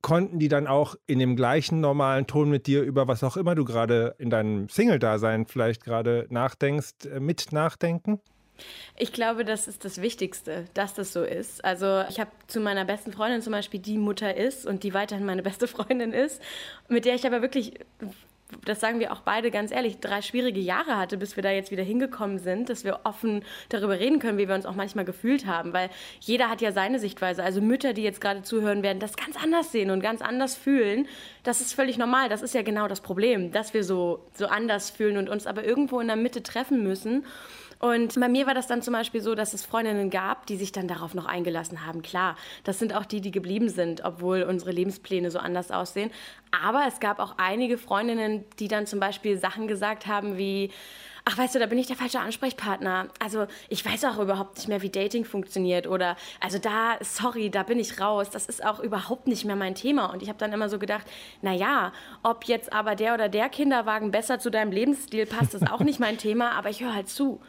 konnten 0.00 0.38
die 0.38 0.48
dann 0.48 0.66
auch 0.66 0.94
in 1.06 1.18
dem 1.18 1.36
gleichen 1.36 1.80
normalen 1.80 2.26
Ton 2.26 2.48
mit 2.48 2.66
dir 2.66 2.82
über 2.82 3.08
was 3.08 3.24
auch 3.24 3.36
immer 3.36 3.54
du 3.54 3.64
gerade 3.64 4.14
in 4.18 4.30
deinem 4.30 4.68
Single-Dasein 4.68 5.46
vielleicht 5.46 5.84
gerade 5.84 6.26
nachdenkst, 6.30 7.06
äh, 7.12 7.20
mit 7.20 7.52
nachdenken? 7.52 8.20
Ich 8.96 9.12
glaube, 9.12 9.44
das 9.44 9.68
ist 9.68 9.84
das 9.84 10.00
Wichtigste, 10.00 10.64
dass 10.74 10.94
das 10.94 11.12
so 11.12 11.22
ist. 11.22 11.64
Also 11.64 12.02
ich 12.08 12.18
habe 12.18 12.30
zu 12.46 12.60
meiner 12.60 12.84
besten 12.84 13.12
Freundin 13.12 13.42
zum 13.42 13.52
Beispiel, 13.52 13.80
die 13.80 13.98
Mutter 13.98 14.36
ist 14.36 14.66
und 14.66 14.82
die 14.82 14.94
weiterhin 14.94 15.24
meine 15.24 15.42
beste 15.42 15.68
Freundin 15.68 16.12
ist, 16.12 16.42
mit 16.88 17.04
der 17.04 17.14
ich 17.14 17.26
aber 17.26 17.42
wirklich, 17.42 17.74
das 18.64 18.80
sagen 18.80 18.98
wir 18.98 19.12
auch 19.12 19.20
beide 19.20 19.50
ganz 19.50 19.70
ehrlich, 19.70 19.98
drei 19.98 20.22
schwierige 20.22 20.58
Jahre 20.60 20.96
hatte, 20.96 21.16
bis 21.16 21.36
wir 21.36 21.42
da 21.42 21.50
jetzt 21.50 21.70
wieder 21.70 21.82
hingekommen 21.82 22.38
sind, 22.38 22.70
dass 22.70 22.82
wir 22.82 23.00
offen 23.04 23.44
darüber 23.68 24.00
reden 24.00 24.18
können, 24.18 24.38
wie 24.38 24.48
wir 24.48 24.54
uns 24.54 24.66
auch 24.66 24.74
manchmal 24.74 25.04
gefühlt 25.04 25.46
haben, 25.46 25.72
weil 25.72 25.90
jeder 26.20 26.48
hat 26.48 26.60
ja 26.60 26.72
seine 26.72 26.98
Sichtweise. 26.98 27.44
Also 27.44 27.60
Mütter, 27.60 27.92
die 27.92 28.02
jetzt 28.02 28.20
gerade 28.20 28.42
zuhören, 28.42 28.82
werden 28.82 29.00
das 29.00 29.16
ganz 29.16 29.36
anders 29.36 29.70
sehen 29.70 29.90
und 29.90 30.00
ganz 30.00 30.22
anders 30.22 30.56
fühlen. 30.56 31.06
Das 31.44 31.60
ist 31.60 31.74
völlig 31.74 31.98
normal. 31.98 32.28
Das 32.28 32.42
ist 32.42 32.54
ja 32.54 32.62
genau 32.62 32.88
das 32.88 33.00
Problem, 33.00 33.52
dass 33.52 33.74
wir 33.74 33.84
so, 33.84 34.24
so 34.34 34.46
anders 34.46 34.90
fühlen 34.90 35.18
und 35.18 35.28
uns 35.28 35.46
aber 35.46 35.62
irgendwo 35.64 36.00
in 36.00 36.08
der 36.08 36.16
Mitte 36.16 36.42
treffen 36.42 36.82
müssen. 36.82 37.24
Und 37.78 38.18
bei 38.18 38.28
mir 38.28 38.46
war 38.46 38.54
das 38.54 38.66
dann 38.66 38.82
zum 38.82 38.92
Beispiel 38.92 39.20
so, 39.20 39.34
dass 39.34 39.54
es 39.54 39.64
Freundinnen 39.64 40.10
gab, 40.10 40.46
die 40.46 40.56
sich 40.56 40.72
dann 40.72 40.88
darauf 40.88 41.14
noch 41.14 41.26
eingelassen 41.26 41.86
haben. 41.86 42.02
Klar, 42.02 42.36
das 42.64 42.78
sind 42.78 42.94
auch 42.94 43.04
die, 43.04 43.20
die 43.20 43.30
geblieben 43.30 43.68
sind, 43.68 44.04
obwohl 44.04 44.42
unsere 44.42 44.72
Lebenspläne 44.72 45.30
so 45.30 45.38
anders 45.38 45.70
aussehen. 45.70 46.10
Aber 46.50 46.84
es 46.88 46.98
gab 46.98 47.20
auch 47.20 47.34
einige 47.38 47.78
Freundinnen, 47.78 48.44
die 48.58 48.68
dann 48.68 48.86
zum 48.86 48.98
Beispiel 48.98 49.38
Sachen 49.38 49.68
gesagt 49.68 50.06
haben 50.06 50.36
wie, 50.36 50.70
ach 51.28 51.36
weißt 51.36 51.54
du, 51.54 51.58
da 51.58 51.66
bin 51.66 51.78
ich 51.78 51.86
der 51.86 51.96
falsche 51.96 52.20
Ansprechpartner. 52.20 53.08
Also 53.18 53.46
ich 53.68 53.84
weiß 53.84 54.06
auch 54.06 54.18
überhaupt 54.18 54.56
nicht 54.56 54.68
mehr, 54.68 54.80
wie 54.80 54.88
Dating 54.88 55.26
funktioniert. 55.26 55.86
Oder 55.86 56.16
also 56.40 56.58
da, 56.58 56.96
sorry, 57.02 57.50
da 57.50 57.64
bin 57.64 57.78
ich 57.78 58.00
raus. 58.00 58.30
Das 58.30 58.46
ist 58.46 58.64
auch 58.64 58.80
überhaupt 58.80 59.26
nicht 59.26 59.44
mehr 59.44 59.56
mein 59.56 59.74
Thema. 59.74 60.06
Und 60.06 60.22
ich 60.22 60.30
habe 60.30 60.38
dann 60.38 60.54
immer 60.54 60.70
so 60.70 60.78
gedacht, 60.78 61.06
naja, 61.42 61.92
ob 62.22 62.44
jetzt 62.44 62.72
aber 62.72 62.94
der 62.94 63.12
oder 63.12 63.28
der 63.28 63.50
Kinderwagen 63.50 64.10
besser 64.10 64.38
zu 64.38 64.50
deinem 64.50 64.72
Lebensstil 64.72 65.26
passt, 65.26 65.52
ist 65.52 65.70
auch 65.70 65.80
nicht 65.80 66.00
mein 66.00 66.16
Thema. 66.16 66.52
Aber 66.52 66.70
ich 66.70 66.82
höre 66.82 66.94
halt 66.94 67.10
zu. 67.10 67.40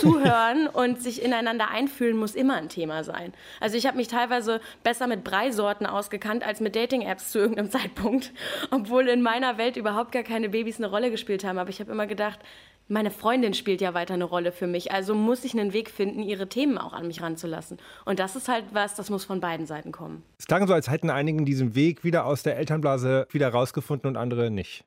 Zuhören 0.00 0.66
und 0.66 1.02
sich 1.02 1.22
ineinander 1.22 1.68
einfühlen 1.70 2.16
muss 2.16 2.34
immer 2.34 2.54
ein 2.54 2.70
Thema 2.70 3.04
sein. 3.04 3.34
Also 3.60 3.76
ich 3.76 3.86
habe 3.86 3.98
mich 3.98 4.08
teilweise 4.08 4.60
besser 4.82 5.06
mit 5.06 5.24
Breisorten 5.24 5.86
ausgekannt 5.86 6.46
als 6.46 6.60
mit 6.60 6.74
Dating-Apps 6.74 7.30
zu 7.30 7.38
irgendeinem 7.38 7.70
Zeitpunkt, 7.70 8.32
obwohl 8.70 9.08
in 9.08 9.20
meiner 9.20 9.58
Welt 9.58 9.76
überhaupt 9.76 10.12
gar 10.12 10.22
keine 10.22 10.48
Babys 10.48 10.78
eine 10.78 10.86
Rolle 10.86 11.10
gespielt 11.10 11.44
haben. 11.44 11.58
Aber 11.58 11.68
ich 11.68 11.80
habe 11.80 11.92
immer 11.92 12.06
gedacht, 12.06 12.40
meine 12.88 13.10
Freundin 13.10 13.54
spielt 13.54 13.80
ja 13.80 13.94
weiter 13.94 14.14
eine 14.14 14.24
Rolle 14.24 14.52
für 14.52 14.66
mich, 14.66 14.92
also 14.92 15.14
muss 15.14 15.44
ich 15.44 15.52
einen 15.54 15.72
Weg 15.72 15.90
finden, 15.90 16.22
ihre 16.22 16.48
Themen 16.48 16.78
auch 16.78 16.92
an 16.92 17.06
mich 17.06 17.22
ranzulassen. 17.22 17.78
Und 18.04 18.18
das 18.18 18.36
ist 18.36 18.48
halt 18.48 18.64
was, 18.72 18.94
das 18.94 19.10
muss 19.10 19.24
von 19.24 19.40
beiden 19.40 19.66
Seiten 19.66 19.92
kommen. 19.92 20.22
Es 20.38 20.46
klang 20.46 20.66
so, 20.66 20.74
als 20.74 20.90
hätten 20.90 21.10
einigen 21.10 21.44
diesen 21.44 21.74
Weg 21.74 22.04
wieder 22.04 22.26
aus 22.26 22.42
der 22.42 22.56
Elternblase 22.56 23.26
wieder 23.30 23.48
rausgefunden 23.48 24.08
und 24.08 24.16
andere 24.16 24.50
nicht. 24.50 24.84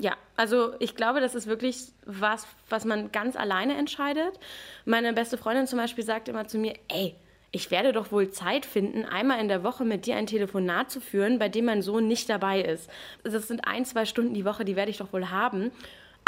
Ja, 0.00 0.12
also 0.36 0.74
ich 0.78 0.94
glaube, 0.94 1.20
das 1.20 1.34
ist 1.34 1.48
wirklich 1.48 1.88
was, 2.06 2.46
was 2.68 2.84
man 2.84 3.10
ganz 3.10 3.34
alleine 3.34 3.76
entscheidet. 3.76 4.38
Meine 4.84 5.12
beste 5.12 5.36
Freundin 5.36 5.66
zum 5.66 5.78
Beispiel 5.78 6.04
sagt 6.04 6.28
immer 6.28 6.46
zu 6.46 6.58
mir, 6.58 6.74
ey, 6.88 7.16
ich 7.50 7.70
werde 7.70 7.92
doch 7.92 8.12
wohl 8.12 8.30
Zeit 8.30 8.66
finden, 8.66 9.04
einmal 9.04 9.40
in 9.40 9.48
der 9.48 9.64
Woche 9.64 9.84
mit 9.84 10.06
dir 10.06 10.16
ein 10.16 10.26
Telefonat 10.26 10.90
zu 10.90 11.00
führen, 11.00 11.38
bei 11.38 11.48
dem 11.48 11.64
mein 11.64 11.82
Sohn 11.82 12.06
nicht 12.06 12.28
dabei 12.28 12.60
ist. 12.60 12.90
Das 13.24 13.48
sind 13.48 13.66
ein, 13.66 13.86
zwei 13.86 14.04
Stunden 14.04 14.34
die 14.34 14.44
Woche, 14.44 14.64
die 14.64 14.76
werde 14.76 14.90
ich 14.90 14.98
doch 14.98 15.12
wohl 15.12 15.30
haben. 15.30 15.72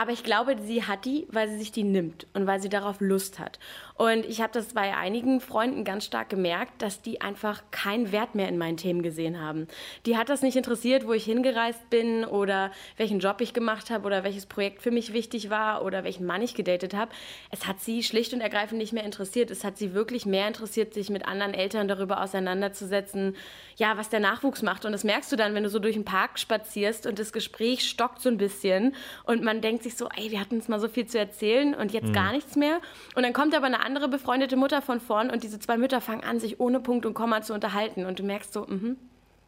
Aber 0.01 0.13
ich 0.13 0.25
glaube, 0.25 0.57
sie 0.63 0.85
hat 0.85 1.05
die, 1.05 1.27
weil 1.31 1.51
sie 1.51 1.59
sich 1.59 1.73
die 1.73 1.85
nimmt 1.85 2.27
und 2.33 2.47
weil 2.47 2.63
sie 2.63 2.71
darauf 2.71 3.03
Lust 3.03 3.39
hat. 3.39 3.59
Und 4.01 4.25
ich 4.25 4.41
habe 4.41 4.51
das 4.55 4.73
bei 4.73 4.97
einigen 4.97 5.43
Freunden 5.43 5.85
ganz 5.85 6.07
stark 6.07 6.31
gemerkt, 6.31 6.81
dass 6.81 7.03
die 7.03 7.21
einfach 7.21 7.63
keinen 7.71 8.13
Wert 8.13 8.35
mehr 8.35 8.49
in 8.49 8.57
meinen 8.57 8.79
Themen 8.79 9.03
gesehen 9.03 9.39
haben. 9.39 9.69
Die 10.07 10.17
hat 10.17 10.31
das 10.31 10.41
nicht 10.41 10.57
interessiert, 10.57 11.07
wo 11.07 11.13
ich 11.13 11.27
hingereist 11.27 11.91
bin 11.91 12.25
oder 12.25 12.71
welchen 12.97 13.19
Job 13.19 13.43
ich 13.43 13.53
gemacht 13.53 13.91
habe 13.91 14.07
oder 14.07 14.25
welches 14.25 14.47
Projekt 14.47 14.81
für 14.81 14.91
mich 14.91 15.13
wichtig 15.13 15.51
war 15.51 15.85
oder 15.85 16.03
welchen 16.03 16.25
Mann 16.25 16.41
ich 16.41 16.55
gedatet 16.55 16.95
habe. 16.95 17.11
Es 17.51 17.67
hat 17.67 17.81
sie 17.81 18.03
schlicht 18.03 18.33
und 18.33 18.41
ergreifend 18.41 18.79
nicht 18.79 18.95
mehr 18.95 19.05
interessiert. 19.05 19.51
Es 19.51 19.65
hat 19.65 19.77
sie 19.77 19.93
wirklich 19.93 20.25
mehr 20.25 20.49
interessiert, 20.49 20.95
sich 20.95 21.11
mit 21.11 21.27
anderen 21.27 21.53
Eltern 21.53 21.87
darüber 21.87 22.23
auseinanderzusetzen, 22.23 23.37
ja, 23.77 23.99
was 23.99 24.09
der 24.09 24.21
Nachwuchs 24.21 24.63
macht. 24.63 24.87
Und 24.87 24.93
das 24.93 25.05
merkst 25.05 25.31
du 25.31 25.37
dann, 25.37 25.55
wenn 25.55 25.65
du 25.65 25.69
so 25.69 25.79
durch 25.79 25.97
den 25.97 26.07
Park 26.07 26.39
spazierst 26.39 27.07
und 27.07 27.19
das 27.19 27.35
Gespräch 27.35 27.87
stockt 27.87 28.23
so 28.23 28.31
ein 28.31 28.39
bisschen 28.39 28.95
und 29.25 29.43
man 29.43 29.61
denkt 29.61 29.83
sich 29.83 29.95
so, 29.95 30.09
ey, 30.17 30.31
wir 30.31 30.41
hatten 30.41 30.55
uns 30.55 30.69
mal 30.69 30.81
so 30.81 30.89
viel 30.89 31.05
zu 31.05 31.19
erzählen 31.19 31.75
und 31.75 31.93
jetzt 31.93 32.09
mhm. 32.09 32.15
gar 32.15 32.33
nichts 32.33 32.57
mehr. 32.57 32.81
Und 33.15 33.25
dann 33.25 33.35
kommt 33.35 33.55
aber 33.55 33.67
eine 33.67 33.81
andere 33.81 33.90
befreundete 34.09 34.57
Mutter 34.57 34.83
von 34.83 35.01
vorn 35.01 35.31
und 35.31 35.43
diese 35.43 35.59
zwei 35.59 35.77
Mütter 35.77 36.01
fangen 36.01 36.23
an, 36.23 36.39
sich 36.39 36.61
ohne 36.61 36.81
Punkt 36.81 37.07
und 37.07 37.15
Komma 37.15 37.43
zu 37.43 37.55
unterhalten. 37.55 38.05
Und 38.07 38.19
du 38.19 38.23
merkst 38.23 38.53
so, 38.53 38.67
mh, 38.67 38.97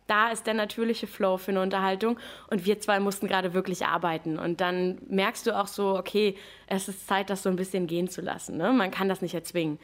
da 0.07 0.31
ist 0.31 0.47
der 0.47 0.55
natürliche 0.55 1.07
Flow 1.07 1.39
für 1.39 1.53
eine 1.53 1.63
Unterhaltung 1.63 2.19
und 2.51 2.65
wir 2.67 2.81
zwei 2.81 3.01
mussten 3.01 3.29
gerade 3.29 3.55
wirklich 3.55 3.87
arbeiten. 3.87 4.39
Und 4.39 4.61
dann 4.61 4.99
merkst 5.09 5.47
du 5.47 5.59
auch 5.59 5.67
so, 5.67 5.97
okay, 5.97 6.37
es 6.67 6.89
ist 6.89 7.07
Zeit, 7.07 7.31
das 7.31 7.43
so 7.43 7.49
ein 7.49 7.57
bisschen 7.57 7.87
gehen 7.87 8.09
zu 8.09 8.21
lassen. 8.21 8.57
Ne? 8.57 8.73
Man 8.73 8.91
kann 8.91 9.09
das 9.09 9.23
nicht 9.23 9.35
erzwingen, 9.35 9.79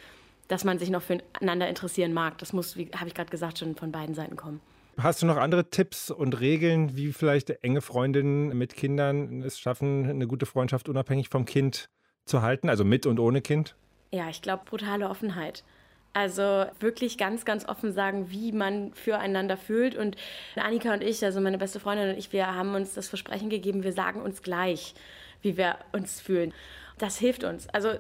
dass 0.49 0.65
man 0.65 0.79
sich 0.79 0.91
noch 0.91 1.03
füreinander 1.03 1.69
interessieren 1.69 2.12
mag. 2.12 2.38
Das 2.38 2.53
muss, 2.53 2.77
wie 2.77 2.91
habe 2.97 3.09
ich 3.09 3.15
gerade 3.15 3.31
gesagt, 3.31 3.59
schon 3.59 3.77
von 3.77 3.93
beiden 3.93 4.15
Seiten 4.15 4.37
kommen. 4.37 4.61
Hast 4.99 5.23
du 5.23 5.27
noch 5.27 5.37
andere 5.37 5.71
Tipps 5.71 6.11
und 6.11 6.41
Regeln, 6.41 6.97
wie 6.97 7.12
vielleicht 7.12 7.50
enge 7.62 7.81
Freundinnen 7.81 8.49
mit 8.59 8.75
Kindern 8.75 9.43
es 9.43 9.61
schaffen, 9.61 10.11
eine 10.11 10.27
gute 10.27 10.45
Freundschaft 10.45 10.88
unabhängig 10.88 11.29
vom 11.29 11.45
Kind 11.45 11.88
zu 12.25 12.43
halten, 12.43 12.69
also 12.69 12.85
mit 12.85 13.07
und 13.07 13.21
ohne 13.21 13.41
Kind? 13.41 13.77
Ja, 14.11 14.29
ich 14.29 14.43
glaube, 14.43 14.65
brutale 14.65 15.09
Offenheit. 15.09 15.65
Also 16.15 16.65
wirklich 16.81 17.19
ganz, 17.19 17.45
ganz 17.45 17.69
offen 17.69 17.93
sagen, 17.93 18.31
wie 18.31 18.53
man 18.53 18.93
füreinander 18.95 19.57
fühlt. 19.57 19.95
Und 19.95 20.17
Annika 20.57 20.93
und 20.93 21.03
ich, 21.03 21.25
also 21.25 21.41
meine 21.41 21.59
beste 21.59 21.81
Freundin 21.81 22.11
und 22.11 22.19
ich, 22.19 22.33
wir 22.33 22.55
haben 22.55 22.75
uns 22.75 22.95
das 22.95 23.09
Versprechen 23.09 23.50
gegeben, 23.50 23.85
wir 23.85 23.93
sagen 23.93 24.23
uns 24.23 24.43
gleich, 24.43 24.95
wie 25.43 25.57
wir 25.57 25.77
uns 25.93 26.21
fühlen 26.21 26.53
das 26.99 27.19
hilft 27.19 27.45
uns. 27.45 27.69
Also 27.71 27.91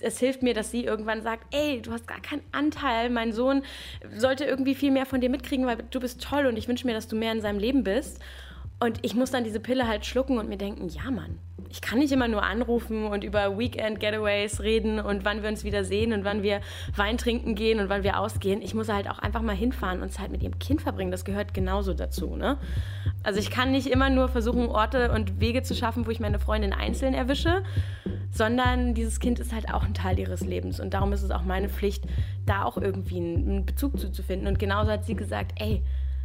es 0.00 0.18
hilft 0.18 0.42
mir, 0.42 0.54
dass 0.54 0.70
sie 0.70 0.84
irgendwann 0.84 1.22
sagt, 1.22 1.54
ey, 1.54 1.80
du 1.80 1.92
hast 1.92 2.06
gar 2.06 2.20
keinen 2.20 2.42
Anteil, 2.52 3.10
mein 3.10 3.32
Sohn 3.32 3.62
sollte 4.16 4.44
irgendwie 4.44 4.74
viel 4.74 4.90
mehr 4.90 5.06
von 5.06 5.20
dir 5.20 5.30
mitkriegen, 5.30 5.66
weil 5.66 5.78
du 5.90 6.00
bist 6.00 6.22
toll 6.22 6.46
und 6.46 6.56
ich 6.56 6.68
wünsche 6.68 6.86
mir, 6.86 6.94
dass 6.94 7.08
du 7.08 7.16
mehr 7.16 7.32
in 7.32 7.40
seinem 7.40 7.58
Leben 7.58 7.84
bist. 7.84 8.20
Und 8.80 8.98
ich 9.02 9.14
muss 9.14 9.30
dann 9.30 9.44
diese 9.44 9.60
Pille 9.60 9.88
halt 9.88 10.06
schlucken 10.06 10.38
und 10.38 10.48
mir 10.48 10.56
denken, 10.56 10.88
ja 10.88 11.10
Mann, 11.10 11.38
ich 11.70 11.80
kann 11.80 11.98
nicht 11.98 12.12
immer 12.12 12.28
nur 12.28 12.42
anrufen 12.42 13.06
und 13.06 13.24
über 13.24 13.58
Weekend-Getaways 13.58 14.60
reden 14.60 15.00
und 15.00 15.24
wann 15.24 15.42
wir 15.42 15.48
uns 15.48 15.64
wieder 15.64 15.84
sehen 15.84 16.12
und 16.12 16.24
wann 16.24 16.42
wir 16.42 16.60
Wein 16.96 17.18
trinken 17.18 17.54
gehen 17.54 17.80
und 17.80 17.88
wann 17.88 18.02
wir 18.02 18.18
ausgehen. 18.18 18.62
Ich 18.62 18.74
muss 18.74 18.88
halt 18.88 19.10
auch 19.10 19.18
einfach 19.18 19.42
mal 19.42 19.56
hinfahren 19.56 20.00
und 20.00 20.12
Zeit 20.12 20.30
mit 20.30 20.42
ihrem 20.42 20.58
Kind 20.58 20.80
verbringen. 20.80 21.10
Das 21.10 21.24
gehört 21.24 21.54
genauso 21.54 21.92
dazu. 21.92 22.36
Ne? 22.36 22.56
Also 23.22 23.40
ich 23.40 23.50
kann 23.50 23.72
nicht 23.72 23.88
immer 23.88 24.10
nur 24.10 24.28
versuchen, 24.28 24.68
Orte 24.68 25.10
und 25.12 25.40
Wege 25.40 25.62
zu 25.62 25.74
schaffen, 25.74 26.06
wo 26.06 26.10
ich 26.10 26.20
meine 26.20 26.38
Freundin 26.38 26.72
einzeln 26.72 27.14
erwische, 27.14 27.64
sondern 28.30 28.94
dieses 28.94 29.20
Kind 29.20 29.38
ist 29.40 29.52
halt 29.52 29.72
auch 29.72 29.84
ein 29.84 29.94
Teil 29.94 30.18
ihres 30.18 30.42
Lebens. 30.42 30.80
Und 30.80 30.94
darum 30.94 31.12
ist 31.12 31.22
es 31.22 31.30
auch 31.30 31.42
meine 31.42 31.68
Pflicht, 31.68 32.04
da 32.46 32.64
auch 32.64 32.78
irgendwie 32.78 33.18
einen 33.18 33.66
Bezug 33.66 33.98
zuzufinden. 33.98 34.46
Und 34.46 34.58
genauso 34.58 34.90
hat 34.90 35.04
sie 35.04 35.16
gesagt, 35.16 35.52
ey, 35.56 35.82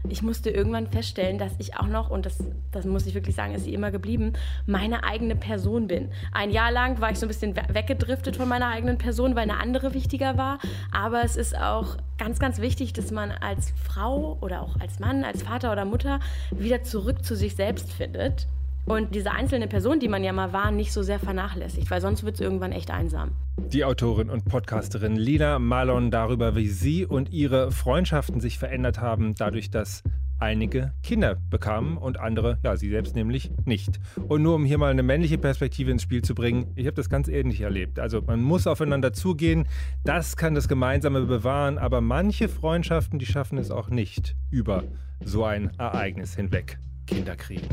ich 0.10 0.22
musste 0.22 0.50
irgendwann 0.50 0.88
feststellen, 0.88 1.38
dass 1.38 1.54
ich 1.60 1.78
auch 1.78 1.88
noch, 1.88 2.10
und 2.10 2.26
das, 2.26 2.38
das 2.72 2.86
muss 2.86 3.06
ich 3.06 3.14
wirklich 3.14 3.36
sagen, 3.36 3.54
ist 3.54 3.64
sie 3.64 3.74
immer 3.74 3.92
geblieben, 3.92 4.34
meine 4.66 5.04
eigene 5.04 5.36
Person 5.36 5.88
bin. 5.88 6.10
Ein 6.32 6.52
Jahr 6.52 6.72
lang 6.72 7.00
war 7.00 7.12
ich 7.12 7.20
so 7.20 7.26
ein 7.26 7.30
bisschen 7.30 7.56
weggedriftet 7.56 8.36
von 8.36 8.50
meiner 8.50 8.68
eigenen 8.68 8.98
Person, 8.98 9.36
weil 9.36 9.44
eine 9.44 9.60
andere 9.60 9.94
wichtiger 9.94 10.38
war. 10.38 10.60
Aber 10.92 11.24
es 11.24 11.38
ist 11.38 11.58
auch 11.58 11.98
ganz, 12.18 12.40
ganz 12.40 12.60
wichtig, 12.60 12.94
dass 12.94 13.12
man 13.12 13.32
als 13.32 13.74
Frau 13.82 14.38
oder 14.42 14.62
auch 14.62 14.80
als 14.80 15.00
Mann, 15.00 15.24
als 15.24 15.44
Vater 15.44 15.72
oder 15.72 15.86
Mutter 15.86 16.20
wieder 16.52 16.84
zurück 16.84 17.24
zu 17.24 17.36
sich 17.36 17.56
selbst 17.56 17.92
findet 17.94 18.48
und 18.86 19.16
diese 19.16 19.32
einzelne 19.32 19.68
Person, 19.68 20.00
die 20.00 20.08
man 20.08 20.24
ja 20.24 20.34
mal 20.34 20.52
war, 20.52 20.72
nicht 20.72 20.92
so 20.92 21.04
sehr 21.04 21.20
vernachlässigt, 21.20 21.90
weil 21.90 22.02
sonst 22.02 22.24
wird 22.24 22.36
es 22.36 22.42
irgendwann 22.42 22.72
echt 22.72 22.92
einsam. 22.92 23.32
Die 23.58 23.86
Autorin 23.86 24.30
und 24.30 24.46
Podcasterin 24.46 25.16
Lina 25.16 25.60
Malon 25.60 26.12
darüber, 26.12 26.56
wie 26.56 26.68
sie 26.68 27.06
und 27.06 27.32
ihre 27.32 27.72
Freundschaften 27.72 28.42
sich 28.42 28.60
verändert 28.60 29.00
haben, 29.00 29.36
dadurch, 29.36 29.70
dass 29.70 30.04
einige 30.40 30.92
Kinder 31.04 31.38
bekamen 31.50 31.98
und 31.98 32.20
andere, 32.20 32.58
ja, 32.64 32.76
sie 32.76 32.90
selbst 32.90 33.16
nämlich 33.16 33.52
nicht. 33.64 34.00
Und 34.28 34.42
nur 34.42 34.56
um 34.56 34.66
hier 34.66 34.78
mal 34.78 34.92
eine 34.92 35.04
männliche 35.04 35.38
Perspektive 35.38 35.90
ins 35.90 36.02
Spiel 36.02 36.22
zu 36.22 36.36
bringen, 36.36 36.74
ich 36.76 36.86
habe 36.86 36.96
das 36.96 37.10
ganz 37.10 37.30
ähnlich 37.30 37.62
erlebt. 37.62 38.00
Also 38.00 38.22
man 38.22 38.42
muss 38.42 38.68
aufeinander 38.68 39.14
zugehen, 39.14 39.66
das 40.04 40.36
kann 40.36 40.56
das 40.56 40.68
Gemeinsame 40.68 41.22
bewahren, 41.22 41.78
aber 41.78 42.02
manche 42.02 42.50
Freundschaften, 42.50 43.20
die 43.20 43.26
schaffen 43.26 43.58
es 43.58 43.72
auch 43.72 43.90
nicht 43.90 44.36
über 44.52 44.84
so 45.24 45.46
ein 45.46 45.72
Ereignis 45.78 46.36
hinweg. 46.36 46.78
Kinder 47.08 47.38
kriegen. 47.38 47.68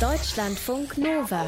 Deutschlandfunk 0.00 0.96
Nova. 0.96 1.44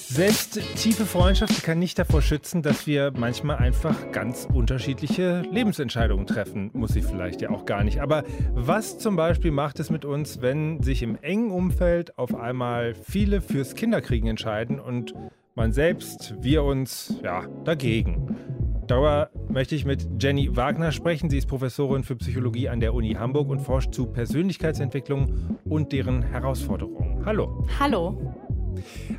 Selbst 0.00 0.58
tiefe 0.76 1.04
Freundschaft 1.04 1.62
kann 1.62 1.78
nicht 1.78 1.98
davor 1.98 2.22
schützen, 2.22 2.62
dass 2.62 2.86
wir 2.86 3.12
manchmal 3.14 3.56
einfach 3.56 4.10
ganz 4.10 4.48
unterschiedliche 4.50 5.42
Lebensentscheidungen 5.50 6.26
treffen. 6.26 6.70
Muss 6.72 6.94
sie 6.94 7.02
vielleicht 7.02 7.42
ja 7.42 7.50
auch 7.50 7.66
gar 7.66 7.84
nicht. 7.84 8.00
Aber 8.00 8.24
was 8.54 8.96
zum 8.96 9.16
Beispiel 9.16 9.50
macht 9.50 9.80
es 9.80 9.90
mit 9.90 10.06
uns, 10.06 10.40
wenn 10.40 10.82
sich 10.82 11.02
im 11.02 11.16
engen 11.20 11.50
Umfeld 11.50 12.16
auf 12.16 12.34
einmal 12.34 12.94
viele 12.94 13.42
fürs 13.42 13.74
Kinderkriegen 13.74 14.30
entscheiden 14.30 14.80
und 14.80 15.12
man 15.54 15.74
selbst, 15.74 16.36
wir 16.40 16.64
uns, 16.64 17.20
ja, 17.22 17.46
dagegen? 17.64 18.63
Darüber 18.86 19.30
möchte 19.48 19.74
ich 19.74 19.86
mit 19.86 20.06
Jenny 20.20 20.54
Wagner 20.54 20.92
sprechen. 20.92 21.30
Sie 21.30 21.38
ist 21.38 21.46
Professorin 21.46 22.04
für 22.04 22.16
Psychologie 22.16 22.68
an 22.68 22.80
der 22.80 22.92
Uni 22.92 23.14
Hamburg 23.14 23.48
und 23.48 23.60
forscht 23.60 23.94
zu 23.94 24.06
Persönlichkeitsentwicklung 24.06 25.58
und 25.64 25.92
deren 25.92 26.22
Herausforderungen. 26.22 27.24
Hallo. 27.24 27.66
Hallo. 27.78 28.34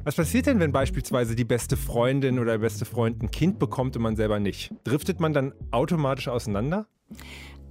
Was 0.03 0.15
passiert 0.15 0.45
denn, 0.45 0.59
wenn 0.59 0.71
beispielsweise 0.71 1.35
die 1.35 1.45
beste 1.45 1.77
Freundin 1.77 2.37
oder 2.37 2.53
der 2.53 2.59
beste 2.59 2.85
Freund 2.85 3.23
ein 3.23 3.31
Kind 3.31 3.57
bekommt 3.57 3.95
und 3.95 4.03
man 4.03 4.15
selber 4.15 4.39
nicht? 4.39 4.71
Driftet 4.83 5.19
man 5.19 5.33
dann 5.33 5.53
automatisch 5.71 6.27
auseinander? 6.27 6.87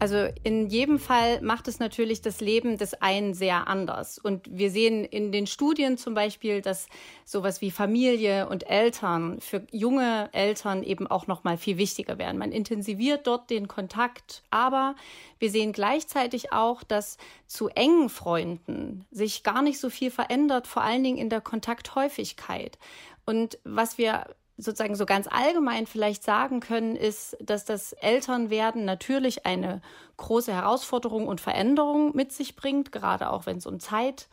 Also 0.04 0.28
in 0.42 0.68
jedem 0.68 0.98
Fall 0.98 1.40
macht 1.40 1.66
es 1.66 1.78
natürlich 1.78 2.20
das 2.20 2.42
Leben 2.42 2.76
des 2.76 2.92
einen 2.92 3.32
sehr 3.32 3.68
anders. 3.68 4.18
Und 4.18 4.46
wir 4.50 4.70
sehen 4.70 5.02
in 5.02 5.32
den 5.32 5.46
Studien 5.46 5.96
zum 5.96 6.12
Beispiel, 6.12 6.60
dass 6.60 6.88
sowas 7.24 7.62
wie 7.62 7.70
Familie 7.70 8.46
und 8.50 8.68
Eltern 8.68 9.40
für 9.40 9.66
junge 9.70 10.28
Eltern 10.32 10.82
eben 10.82 11.06
auch 11.06 11.26
noch 11.26 11.42
mal 11.42 11.56
viel 11.56 11.78
wichtiger 11.78 12.18
werden. 12.18 12.36
Man 12.36 12.52
intensiviert 12.52 13.26
dort 13.26 13.48
den 13.48 13.66
Kontakt, 13.66 14.42
aber 14.50 14.94
wir 15.38 15.50
sehen 15.50 15.72
gleichzeitig 15.72 16.52
auch, 16.52 16.82
dass 16.82 17.16
zu 17.46 17.68
engen 17.68 18.10
Freunden 18.10 19.06
sich 19.10 19.42
gar 19.42 19.62
nicht 19.62 19.80
so 19.80 19.88
viel 19.88 20.10
verändert, 20.10 20.66
vor 20.66 20.82
allen 20.82 21.02
Dingen 21.02 21.16
in 21.16 21.30
der 21.30 21.40
Kontakthäufigkeit. 21.40 22.78
Und 23.24 23.56
was 23.64 23.96
wir 23.96 24.26
sozusagen 24.56 24.94
so 24.94 25.06
ganz 25.06 25.26
allgemein 25.26 25.86
vielleicht 25.86 26.22
sagen 26.22 26.60
können, 26.60 26.96
ist, 26.96 27.36
dass 27.40 27.64
das 27.64 27.92
Elternwerden 27.92 28.84
natürlich 28.84 29.46
eine 29.46 29.82
große 30.16 30.52
Herausforderung 30.52 31.26
und 31.26 31.40
Veränderung 31.40 32.14
mit 32.14 32.32
sich 32.32 32.54
bringt, 32.54 32.92
gerade 32.92 33.30
auch 33.30 33.46
wenn 33.46 33.58
es 33.58 33.66
um 33.66 33.80
Zeit 33.80 34.28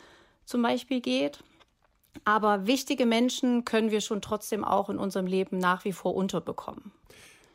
zum 0.46 0.62
Beispiel 0.62 1.02
geht. 1.02 1.44
Aber 2.26 2.68
wichtige 2.68 3.06
Menschen 3.06 3.66
können 3.66 3.90
wir 3.90 4.02
schon 4.02 4.22
trotzdem 4.22 4.64
auch 4.64 4.90
in 4.90 5.00
unserem 5.00 5.26
Leben 5.26 5.58
nach 5.58 5.86
wie 5.86 5.94
vor 5.94 6.14
unterbekommen. 6.14 6.92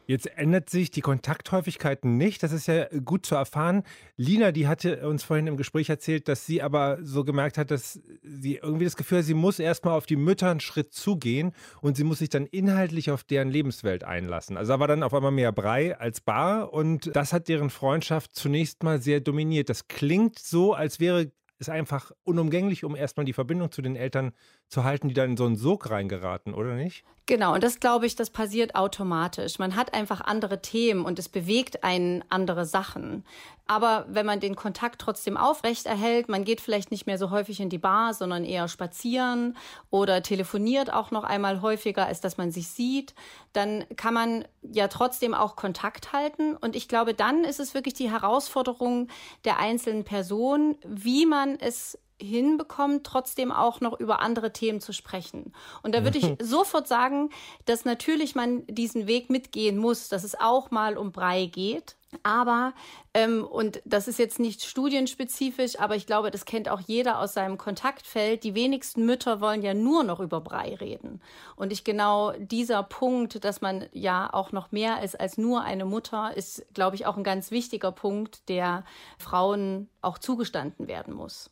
Jetzt 0.06 0.26
ändert 0.38 0.70
sich 0.70 0.90
die 0.90 1.00
Kontakthäufigkeit 1.00 2.04
nicht. 2.04 2.42
Das 2.42 2.52
ist 2.52 2.68
ja 2.68 2.86
gut 3.04 3.26
zu 3.26 3.34
erfahren. 3.34 3.82
Lina, 4.16 4.52
die 4.52 4.68
hatte 4.68 5.06
uns 5.08 5.25
vorhin 5.25 5.46
im 5.46 5.56
Gespräch 5.56 5.88
erzählt, 5.88 6.28
dass 6.28 6.46
sie 6.46 6.62
aber 6.62 6.98
so 7.02 7.25
gemerkt 7.25 7.58
hat, 7.58 7.70
dass 7.70 8.00
sie 8.22 8.56
irgendwie 8.56 8.84
das 8.84 8.96
Gefühl 8.96 9.18
hat, 9.18 9.25
sie 9.25 9.34
muss 9.34 9.58
erstmal 9.58 9.96
auf 9.96 10.06
die 10.06 10.16
Mütter 10.16 10.50
einen 10.50 10.60
Schritt 10.60 10.94
zugehen 10.94 11.52
und 11.80 11.96
sie 11.96 12.04
muss 12.04 12.18
sich 12.18 12.28
dann 12.28 12.46
inhaltlich 12.46 13.10
auf 13.10 13.25
deren 13.25 13.50
Lebenswelt 13.50 14.04
einlassen. 14.04 14.56
Also 14.56 14.75
da 14.75 14.80
war 14.80 14.88
dann 14.88 15.02
auf 15.02 15.14
einmal 15.14 15.32
mehr 15.32 15.52
Brei 15.52 15.98
als 15.98 16.20
Bar 16.20 16.72
und 16.72 17.14
das 17.14 17.32
hat 17.32 17.48
deren 17.48 17.70
Freundschaft 17.70 18.34
zunächst 18.34 18.82
mal 18.82 19.00
sehr 19.00 19.20
dominiert. 19.20 19.68
Das 19.68 19.88
klingt 19.88 20.38
so, 20.38 20.72
als 20.72 21.00
wäre 21.00 21.32
ist 21.58 21.70
einfach 21.70 22.12
unumgänglich, 22.25 22.84
um 22.84 22.94
erstmal 22.96 23.25
die 23.25 23.32
Verbindung 23.32 23.70
zu 23.70 23.82
den 23.82 23.96
Eltern 23.96 24.32
zu 24.68 24.84
halten, 24.84 25.08
die 25.08 25.14
dann 25.14 25.30
in 25.30 25.36
so 25.36 25.46
einen 25.46 25.56
Sog 25.56 25.90
reingeraten, 25.90 26.54
oder 26.54 26.75
nicht? 26.75 27.04
Genau, 27.26 27.54
und 27.54 27.64
das 27.64 27.80
glaube 27.80 28.06
ich, 28.06 28.14
das 28.14 28.30
passiert 28.30 28.75
automatisch. 28.75 29.58
Man 29.58 29.75
hat 29.75 29.94
einfach 29.94 30.20
andere 30.20 30.62
Themen 30.62 31.04
und 31.04 31.18
es 31.18 31.28
bewegt 31.28 31.82
einen 31.82 32.25
andere 32.28 32.66
Sachen. 32.66 33.25
Aber 33.66 34.06
wenn 34.08 34.26
man 34.26 34.38
den 34.38 34.54
Kontakt 34.54 35.00
trotzdem 35.00 35.37
aufrecht 35.37 35.87
erhält, 35.87 36.28
man 36.28 36.44
geht 36.44 36.61
vielleicht 36.61 36.90
nicht 36.90 37.06
mehr 37.06 37.18
so 37.18 37.30
häufig 37.30 37.61
in 37.61 37.68
die 37.68 37.78
Bar, 37.78 38.14
sondern 38.14 38.44
eher 38.44 38.68
spazieren 38.68 39.56
oder 39.90 40.23
telefoniert 40.23 40.92
auch 40.92 41.11
noch 41.11 41.25
einmal 41.25 41.62
häufiger, 41.62 42.06
als 42.06 42.20
dass 42.20 42.37
man 42.37 42.52
sich 42.52 42.68
sieht, 42.68 43.14
dann 43.52 43.85
kann 43.96 44.14
man 44.14 44.44
ja 44.62 44.88
trotzdem 44.88 45.35
auch 45.35 45.56
Kontakt 45.56 46.12
halten. 46.12 46.56
Und 46.56 46.76
ich 46.76 46.87
glaube, 46.87 47.12
dann 47.12 47.44
ist 47.44 47.58
es 47.58 47.75
wirklich 47.75 47.94
die 47.94 48.11
Herausforderung 48.11 49.08
der 49.44 49.58
einzelnen 49.58 50.04
Person, 50.04 50.76
wie 50.85 51.26
man 51.26 51.58
es 51.58 51.99
hinbekommt, 52.20 53.04
trotzdem 53.04 53.52
auch 53.52 53.80
noch 53.80 53.99
über 53.99 54.20
andere 54.20 54.52
Themen 54.52 54.80
zu 54.80 54.92
sprechen. 54.92 55.52
Und 55.82 55.94
da 55.94 56.04
würde 56.04 56.18
ich 56.18 56.35
sofort 56.40 56.88
sagen, 56.88 57.30
dass 57.66 57.85
natürlich 57.85 58.35
man 58.35 58.66
diesen 58.66 59.06
Weg 59.06 59.28
mitgehen 59.28 59.76
muss, 59.76 60.08
dass 60.08 60.25
es 60.25 60.38
auch 60.38 60.70
mal 60.70 60.96
um 60.96 61.12
Brei 61.12 61.46
geht. 61.46 61.96
Aber, 62.23 62.75
ähm, 63.14 63.44
und 63.44 63.80
das 63.85 64.08
ist 64.08 64.18
jetzt 64.18 64.38
nicht 64.38 64.62
studienspezifisch, 64.62 65.78
aber 65.78 65.96
ich 65.96 66.06
glaube, 66.06 66.30
das 66.30 66.44
kennt 66.44 66.68
auch 66.68 66.80
jeder 66.80 67.20
aus 67.20 67.35
seinem 67.35 67.58
Kontaktfeld. 67.58 68.44
Die 68.44 68.54
wenigsten 68.54 69.06
Mütter 69.06 69.40
wollen 69.40 69.62
ja 69.62 69.75
nur 69.75 70.04
noch 70.04 70.20
über 70.20 70.40
Brei 70.40 70.75
reden. 70.75 71.20
Und 71.56 71.73
ich 71.73 71.85
genau 71.85 72.32
dieser 72.38 72.82
Punkt, 72.82 73.44
dass 73.44 73.61
man 73.61 73.87
ja 73.92 74.28
auch 74.32 74.52
noch 74.52 74.73
mehr 74.73 75.02
ist 75.02 75.18
als 75.18 75.38
nur 75.38 75.62
eine 75.62 75.85
Mutter, 75.85 76.37
ist, 76.37 76.64
glaube 76.75 76.96
ich, 76.96 77.06
auch 77.06 77.16
ein 77.16 77.25
ganz 77.25 77.50
wichtiger 77.50 77.92
Punkt, 77.92 78.49
der 78.49 78.85
Frauen 79.18 79.88
auch 80.02 80.18
zugestanden 80.18 80.88
werden 80.88 81.14
muss. 81.14 81.50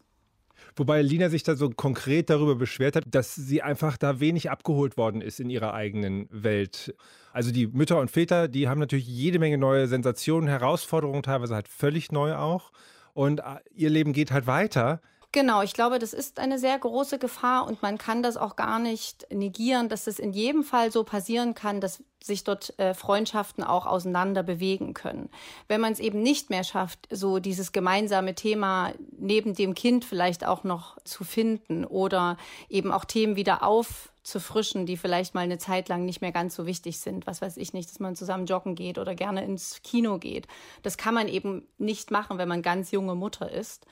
Wobei 0.76 1.02
Lina 1.02 1.28
sich 1.28 1.44
da 1.44 1.54
so 1.54 1.70
konkret 1.70 2.30
darüber 2.30 2.56
beschwert 2.56 2.96
hat, 2.96 3.04
dass 3.06 3.34
sie 3.34 3.62
einfach 3.62 3.96
da 3.96 4.18
wenig 4.18 4.50
abgeholt 4.50 4.96
worden 4.96 5.20
ist 5.20 5.38
in 5.38 5.48
ihrer 5.48 5.72
eigenen 5.72 6.28
Welt. 6.30 6.94
Also 7.32 7.52
die 7.52 7.68
Mütter 7.68 8.00
und 8.00 8.10
Väter, 8.10 8.48
die 8.48 8.68
haben 8.68 8.80
natürlich 8.80 9.06
jede 9.06 9.38
Menge 9.38 9.58
neue 9.58 9.86
Sensationen, 9.86 10.48
Herausforderungen, 10.48 11.22
teilweise 11.22 11.54
halt 11.54 11.68
völlig 11.68 12.10
neu 12.10 12.34
auch. 12.34 12.72
Und 13.12 13.40
äh, 13.40 13.42
ihr 13.74 13.90
Leben 13.90 14.12
geht 14.12 14.32
halt 14.32 14.46
weiter. 14.46 15.00
Genau, 15.34 15.62
ich 15.62 15.72
glaube, 15.72 15.98
das 15.98 16.12
ist 16.12 16.38
eine 16.38 16.60
sehr 16.60 16.78
große 16.78 17.18
Gefahr 17.18 17.66
und 17.66 17.82
man 17.82 17.98
kann 17.98 18.22
das 18.22 18.36
auch 18.36 18.54
gar 18.54 18.78
nicht 18.78 19.26
negieren, 19.32 19.88
dass 19.88 20.06
es 20.06 20.20
in 20.20 20.32
jedem 20.32 20.62
Fall 20.62 20.92
so 20.92 21.02
passieren 21.02 21.56
kann, 21.56 21.80
dass 21.80 22.04
sich 22.22 22.44
dort 22.44 22.78
äh, 22.78 22.94
Freundschaften 22.94 23.64
auch 23.64 23.84
auseinander 23.84 24.44
bewegen 24.44 24.94
können. 24.94 25.28
Wenn 25.66 25.80
man 25.80 25.92
es 25.92 25.98
eben 25.98 26.22
nicht 26.22 26.50
mehr 26.50 26.62
schafft, 26.62 27.08
so 27.10 27.40
dieses 27.40 27.72
gemeinsame 27.72 28.36
Thema 28.36 28.92
neben 29.10 29.54
dem 29.54 29.74
Kind 29.74 30.04
vielleicht 30.04 30.46
auch 30.46 30.62
noch 30.62 31.02
zu 31.02 31.24
finden 31.24 31.84
oder 31.84 32.36
eben 32.68 32.92
auch 32.92 33.04
Themen 33.04 33.34
wieder 33.34 33.64
aufzufrischen, 33.64 34.86
die 34.86 34.96
vielleicht 34.96 35.34
mal 35.34 35.40
eine 35.40 35.58
Zeit 35.58 35.88
lang 35.88 36.04
nicht 36.04 36.20
mehr 36.20 36.30
ganz 36.30 36.54
so 36.54 36.64
wichtig 36.64 37.00
sind. 37.00 37.26
Was 37.26 37.42
weiß 37.42 37.56
ich 37.56 37.72
nicht, 37.72 37.90
dass 37.90 37.98
man 37.98 38.14
zusammen 38.14 38.46
joggen 38.46 38.76
geht 38.76 38.98
oder 38.98 39.16
gerne 39.16 39.44
ins 39.44 39.82
Kino 39.82 40.18
geht. 40.18 40.46
Das 40.84 40.96
kann 40.96 41.12
man 41.12 41.26
eben 41.26 41.66
nicht 41.76 42.12
machen, 42.12 42.38
wenn 42.38 42.48
man 42.48 42.62
ganz 42.62 42.92
junge 42.92 43.16
Mutter 43.16 43.50
ist. 43.50 43.84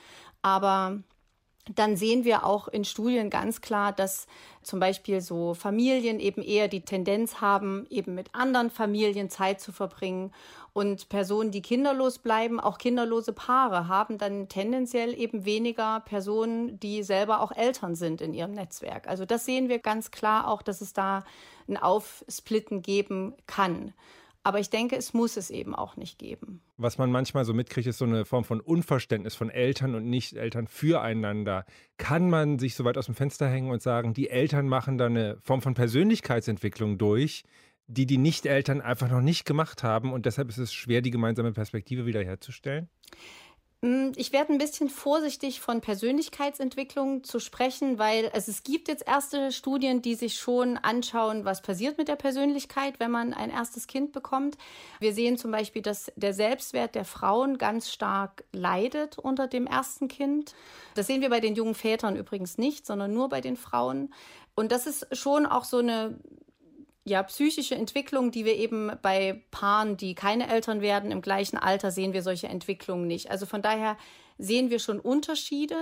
Aber 0.42 1.02
dann 1.74 1.96
sehen 1.96 2.24
wir 2.24 2.44
auch 2.44 2.66
in 2.66 2.84
Studien 2.84 3.30
ganz 3.30 3.60
klar, 3.60 3.92
dass 3.92 4.26
zum 4.62 4.80
Beispiel 4.80 5.20
so 5.20 5.54
Familien 5.54 6.18
eben 6.18 6.42
eher 6.42 6.66
die 6.66 6.80
Tendenz 6.80 7.40
haben, 7.40 7.86
eben 7.88 8.14
mit 8.14 8.34
anderen 8.34 8.70
Familien 8.70 9.30
Zeit 9.30 9.60
zu 9.60 9.70
verbringen. 9.70 10.32
Und 10.72 11.08
Personen, 11.08 11.52
die 11.52 11.62
kinderlos 11.62 12.18
bleiben, 12.18 12.58
auch 12.58 12.78
kinderlose 12.78 13.32
Paare, 13.32 13.86
haben 13.86 14.18
dann 14.18 14.48
tendenziell 14.48 15.16
eben 15.16 15.44
weniger 15.44 16.00
Personen, 16.00 16.80
die 16.80 17.02
selber 17.04 17.40
auch 17.40 17.52
Eltern 17.52 17.94
sind 17.94 18.20
in 18.20 18.34
ihrem 18.34 18.52
Netzwerk. 18.52 19.06
Also 19.06 19.24
das 19.24 19.44
sehen 19.44 19.68
wir 19.68 19.78
ganz 19.78 20.10
klar 20.10 20.48
auch, 20.48 20.62
dass 20.62 20.80
es 20.80 20.92
da 20.94 21.24
ein 21.68 21.76
Aufsplitten 21.76 22.82
geben 22.82 23.34
kann. 23.46 23.92
Aber 24.44 24.58
ich 24.58 24.70
denke, 24.70 24.96
es 24.96 25.14
muss 25.14 25.36
es 25.36 25.50
eben 25.50 25.74
auch 25.74 25.96
nicht 25.96 26.18
geben. 26.18 26.62
Was 26.76 26.98
man 26.98 27.12
manchmal 27.12 27.44
so 27.44 27.54
mitkriegt, 27.54 27.86
ist 27.86 27.98
so 27.98 28.04
eine 28.04 28.24
Form 28.24 28.44
von 28.44 28.60
Unverständnis 28.60 29.36
von 29.36 29.50
Eltern 29.50 29.94
und 29.94 30.08
Nicht-Eltern 30.10 30.66
füreinander. 30.66 31.64
Kann 31.96 32.28
man 32.28 32.58
sich 32.58 32.74
so 32.74 32.84
weit 32.84 32.98
aus 32.98 33.06
dem 33.06 33.14
Fenster 33.14 33.48
hängen 33.48 33.70
und 33.70 33.82
sagen, 33.82 34.14
die 34.14 34.30
Eltern 34.30 34.66
machen 34.66 34.98
da 34.98 35.06
eine 35.06 35.38
Form 35.40 35.62
von 35.62 35.74
Persönlichkeitsentwicklung 35.74 36.98
durch, 36.98 37.44
die 37.86 38.06
die 38.06 38.18
Nicht-Eltern 38.18 38.80
einfach 38.80 39.10
noch 39.10 39.20
nicht 39.20 39.44
gemacht 39.44 39.82
haben 39.82 40.12
und 40.12 40.26
deshalb 40.26 40.48
ist 40.48 40.58
es 40.58 40.72
schwer, 40.72 41.02
die 41.02 41.10
gemeinsame 41.10 41.52
Perspektive 41.52 42.06
wiederherzustellen? 42.06 42.88
Mm, 43.84 44.12
ich 44.14 44.32
werde 44.32 44.52
ein 44.52 44.58
bisschen 44.58 44.88
vorsichtig 44.88 45.60
von 45.60 45.80
Persönlichkeitsentwicklung 45.80 47.24
zu 47.24 47.40
sprechen, 47.40 47.98
weil 47.98 48.30
also 48.32 48.52
es 48.52 48.62
gibt 48.62 48.86
jetzt 48.86 49.04
erste 49.08 49.50
Studien, 49.50 50.02
die 50.02 50.14
sich 50.14 50.38
schon 50.38 50.76
anschauen, 50.76 51.44
was 51.44 51.62
passiert 51.62 51.98
mit 51.98 52.06
der 52.06 52.14
Persönlichkeit, 52.14 53.00
wenn 53.00 53.10
man 53.10 53.34
ein 53.34 53.50
erstes 53.50 53.88
Kind 53.88 54.12
bekommt. 54.12 54.56
Wir 55.00 55.12
sehen 55.12 55.36
zum 55.36 55.50
Beispiel, 55.50 55.82
dass 55.82 56.12
der 56.14 56.32
Selbstwert 56.32 56.94
der 56.94 57.04
Frauen 57.04 57.58
ganz 57.58 57.90
stark 57.90 58.44
leidet 58.52 59.18
unter 59.18 59.48
dem 59.48 59.66
ersten 59.66 60.06
Kind. 60.06 60.54
Das 60.94 61.08
sehen 61.08 61.20
wir 61.20 61.30
bei 61.30 61.40
den 61.40 61.56
jungen 61.56 61.74
Vätern 61.74 62.14
übrigens 62.14 62.58
nicht, 62.58 62.86
sondern 62.86 63.12
nur 63.12 63.28
bei 63.28 63.40
den 63.40 63.56
Frauen. 63.56 64.14
Und 64.54 64.70
das 64.70 64.86
ist 64.86 65.08
schon 65.16 65.44
auch 65.44 65.64
so 65.64 65.78
eine 65.78 66.20
ja, 67.04 67.22
psychische 67.24 67.74
Entwicklung, 67.74 68.30
die 68.30 68.44
wir 68.44 68.56
eben 68.56 68.92
bei 69.02 69.42
Paaren, 69.50 69.96
die 69.96 70.14
keine 70.14 70.48
Eltern 70.48 70.80
werden, 70.80 71.10
im 71.10 71.20
gleichen 71.20 71.58
Alter 71.58 71.90
sehen 71.90 72.12
wir 72.12 72.22
solche 72.22 72.48
Entwicklungen 72.48 73.06
nicht. 73.06 73.30
Also 73.30 73.44
von 73.46 73.60
daher 73.60 73.96
sehen 74.42 74.70
wir 74.70 74.80
schon 74.80 74.98
Unterschiede, 74.98 75.76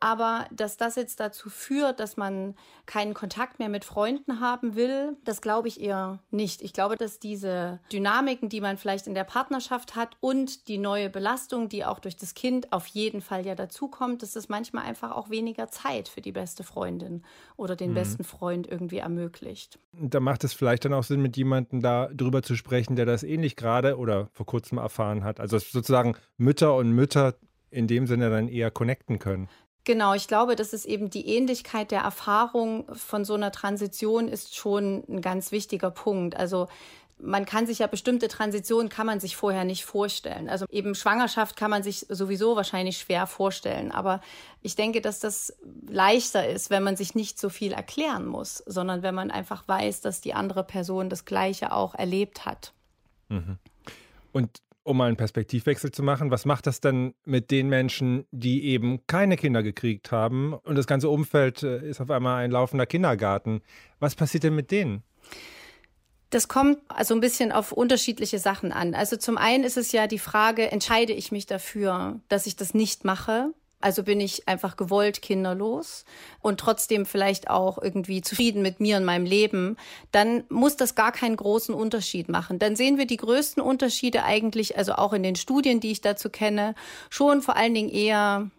aber 0.00 0.46
dass 0.52 0.76
das 0.76 0.94
jetzt 0.96 1.20
dazu 1.20 1.50
führt, 1.50 2.00
dass 2.00 2.16
man 2.16 2.54
keinen 2.84 3.14
Kontakt 3.14 3.58
mehr 3.58 3.68
mit 3.68 3.84
Freunden 3.84 4.40
haben 4.40 4.76
will, 4.76 5.16
das 5.24 5.40
glaube 5.40 5.68
ich 5.68 5.80
eher 5.80 6.20
nicht. 6.30 6.62
Ich 6.62 6.72
glaube, 6.72 6.96
dass 6.96 7.18
diese 7.18 7.80
Dynamiken, 7.92 8.48
die 8.48 8.60
man 8.60 8.76
vielleicht 8.76 9.06
in 9.06 9.14
der 9.14 9.24
Partnerschaft 9.24 9.96
hat 9.96 10.16
und 10.20 10.68
die 10.68 10.78
neue 10.78 11.10
Belastung, 11.10 11.68
die 11.68 11.84
auch 11.84 11.98
durch 11.98 12.16
das 12.16 12.34
Kind 12.34 12.72
auf 12.72 12.86
jeden 12.86 13.20
Fall 13.20 13.44
ja 13.44 13.54
dazukommt, 13.54 14.22
dass 14.22 14.32
das 14.32 14.48
manchmal 14.48 14.84
einfach 14.84 15.12
auch 15.12 15.30
weniger 15.30 15.68
Zeit 15.68 16.08
für 16.08 16.20
die 16.20 16.32
beste 16.32 16.62
Freundin 16.62 17.24
oder 17.56 17.74
den 17.74 17.90
mhm. 17.90 17.94
besten 17.94 18.24
Freund 18.24 18.66
irgendwie 18.66 18.98
ermöglicht. 18.98 19.78
Da 19.92 20.20
macht 20.20 20.44
es 20.44 20.52
vielleicht 20.52 20.84
dann 20.84 20.94
auch 20.94 21.04
Sinn, 21.04 21.22
mit 21.22 21.36
jemandem 21.36 21.80
da 21.80 22.08
drüber 22.12 22.42
zu 22.42 22.54
sprechen, 22.54 22.96
der 22.96 23.06
das 23.06 23.22
ähnlich 23.22 23.56
gerade 23.56 23.96
oder 23.96 24.28
vor 24.32 24.46
kurzem 24.46 24.78
erfahren 24.78 25.24
hat. 25.24 25.40
Also 25.40 25.58
sozusagen 25.58 26.16
Mütter 26.36 26.76
und 26.76 26.92
Mütter 26.92 27.34
in 27.76 27.86
dem 27.86 28.06
Sinne 28.06 28.30
dann 28.30 28.48
eher 28.48 28.70
connecten 28.70 29.18
können. 29.18 29.48
Genau, 29.84 30.14
ich 30.14 30.26
glaube, 30.26 30.56
dass 30.56 30.72
es 30.72 30.84
eben 30.84 31.10
die 31.10 31.28
Ähnlichkeit 31.28 31.92
der 31.92 32.00
Erfahrung 32.00 32.86
von 32.92 33.24
so 33.24 33.34
einer 33.34 33.52
Transition 33.52 34.26
ist 34.26 34.56
schon 34.56 35.04
ein 35.08 35.20
ganz 35.20 35.52
wichtiger 35.52 35.92
Punkt. 35.92 36.36
Also 36.36 36.66
man 37.18 37.46
kann 37.46 37.66
sich 37.66 37.78
ja 37.78 37.86
bestimmte 37.86 38.28
Transitionen 38.28 38.88
kann 38.88 39.06
man 39.06 39.20
sich 39.20 39.36
vorher 39.36 39.64
nicht 39.64 39.84
vorstellen. 39.84 40.48
Also 40.48 40.66
eben 40.70 40.94
Schwangerschaft 40.94 41.56
kann 41.56 41.70
man 41.70 41.82
sich 41.82 42.06
sowieso 42.08 42.56
wahrscheinlich 42.56 42.98
schwer 42.98 43.26
vorstellen. 43.26 43.92
Aber 43.92 44.20
ich 44.60 44.74
denke, 44.74 45.00
dass 45.00 45.20
das 45.20 45.54
leichter 45.88 46.48
ist, 46.48 46.68
wenn 46.68 46.82
man 46.82 46.96
sich 46.96 47.14
nicht 47.14 47.38
so 47.38 47.48
viel 47.48 47.72
erklären 47.72 48.26
muss, 48.26 48.58
sondern 48.66 49.02
wenn 49.02 49.14
man 49.14 49.30
einfach 49.30 49.68
weiß, 49.68 50.00
dass 50.00 50.20
die 50.20 50.34
andere 50.34 50.64
Person 50.64 51.08
das 51.08 51.24
Gleiche 51.24 51.72
auch 51.72 51.94
erlebt 51.94 52.44
hat. 52.44 52.72
Mhm. 53.28 53.58
Und 54.32 54.60
um 54.86 54.96
mal 54.96 55.06
einen 55.06 55.16
Perspektivwechsel 55.16 55.90
zu 55.90 56.02
machen, 56.02 56.30
was 56.30 56.44
macht 56.44 56.66
das 56.66 56.80
denn 56.80 57.14
mit 57.24 57.50
den 57.50 57.68
Menschen, 57.68 58.24
die 58.30 58.64
eben 58.66 59.06
keine 59.06 59.36
Kinder 59.36 59.62
gekriegt 59.62 60.12
haben 60.12 60.54
und 60.54 60.76
das 60.76 60.86
ganze 60.86 61.08
Umfeld 61.08 61.62
äh, 61.62 61.88
ist 61.88 62.00
auf 62.00 62.10
einmal 62.10 62.44
ein 62.44 62.50
laufender 62.50 62.86
Kindergarten? 62.86 63.62
Was 63.98 64.14
passiert 64.14 64.44
denn 64.44 64.54
mit 64.54 64.70
denen? 64.70 65.02
Das 66.30 66.48
kommt 66.48 66.78
also 66.88 67.14
ein 67.14 67.20
bisschen 67.20 67.52
auf 67.52 67.72
unterschiedliche 67.72 68.38
Sachen 68.38 68.72
an. 68.72 68.94
Also 68.94 69.16
zum 69.16 69.38
einen 69.38 69.64
ist 69.64 69.76
es 69.76 69.92
ja 69.92 70.06
die 70.06 70.18
Frage, 70.18 70.70
entscheide 70.70 71.12
ich 71.12 71.32
mich 71.32 71.46
dafür, 71.46 72.20
dass 72.28 72.46
ich 72.46 72.56
das 72.56 72.74
nicht 72.74 73.04
mache? 73.04 73.52
Also 73.80 74.02
bin 74.02 74.20
ich 74.20 74.48
einfach 74.48 74.76
gewollt 74.76 75.20
kinderlos 75.20 76.04
und 76.40 76.58
trotzdem 76.58 77.04
vielleicht 77.04 77.50
auch 77.50 77.80
irgendwie 77.80 78.22
zufrieden 78.22 78.62
mit 78.62 78.80
mir 78.80 78.96
und 78.96 79.04
meinem 79.04 79.26
Leben, 79.26 79.76
dann 80.12 80.44
muss 80.48 80.76
das 80.76 80.94
gar 80.94 81.12
keinen 81.12 81.36
großen 81.36 81.74
Unterschied 81.74 82.28
machen. 82.28 82.58
Dann 82.58 82.74
sehen 82.74 82.96
wir 82.96 83.06
die 83.06 83.18
größten 83.18 83.62
Unterschiede 83.62 84.24
eigentlich, 84.24 84.78
also 84.78 84.94
auch 84.94 85.12
in 85.12 85.22
den 85.22 85.36
Studien, 85.36 85.80
die 85.80 85.92
ich 85.92 86.00
dazu 86.00 86.30
kenne, 86.30 86.74
schon 87.10 87.42
vor 87.42 87.56
allen 87.56 87.74
Dingen 87.74 87.90
eher 87.90 88.50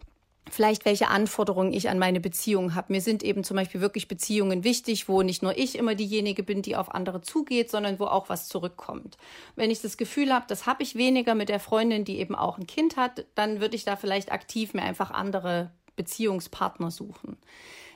vielleicht 0.50 0.84
welche 0.84 1.08
Anforderungen 1.08 1.72
ich 1.72 1.88
an 1.88 1.98
meine 1.98 2.20
Beziehungen 2.20 2.74
habe. 2.74 2.92
Mir 2.92 3.00
sind 3.00 3.22
eben 3.22 3.44
zum 3.44 3.56
Beispiel 3.56 3.80
wirklich 3.80 4.08
Beziehungen 4.08 4.64
wichtig, 4.64 5.08
wo 5.08 5.22
nicht 5.22 5.42
nur 5.42 5.56
ich 5.56 5.76
immer 5.76 5.94
diejenige 5.94 6.42
bin, 6.42 6.62
die 6.62 6.76
auf 6.76 6.94
andere 6.94 7.20
zugeht, 7.20 7.70
sondern 7.70 7.98
wo 7.98 8.04
auch 8.04 8.28
was 8.28 8.48
zurückkommt. 8.48 9.16
Wenn 9.56 9.70
ich 9.70 9.80
das 9.80 9.96
Gefühl 9.96 10.32
habe, 10.32 10.46
das 10.48 10.66
habe 10.66 10.82
ich 10.82 10.94
weniger 10.94 11.34
mit 11.34 11.48
der 11.48 11.60
Freundin, 11.60 12.04
die 12.04 12.18
eben 12.18 12.34
auch 12.34 12.58
ein 12.58 12.66
Kind 12.66 12.96
hat, 12.96 13.26
dann 13.34 13.60
würde 13.60 13.76
ich 13.76 13.84
da 13.84 13.96
vielleicht 13.96 14.32
aktiv 14.32 14.74
mir 14.74 14.82
einfach 14.82 15.10
andere 15.10 15.70
Beziehungspartner 15.96 16.90
suchen. 16.90 17.36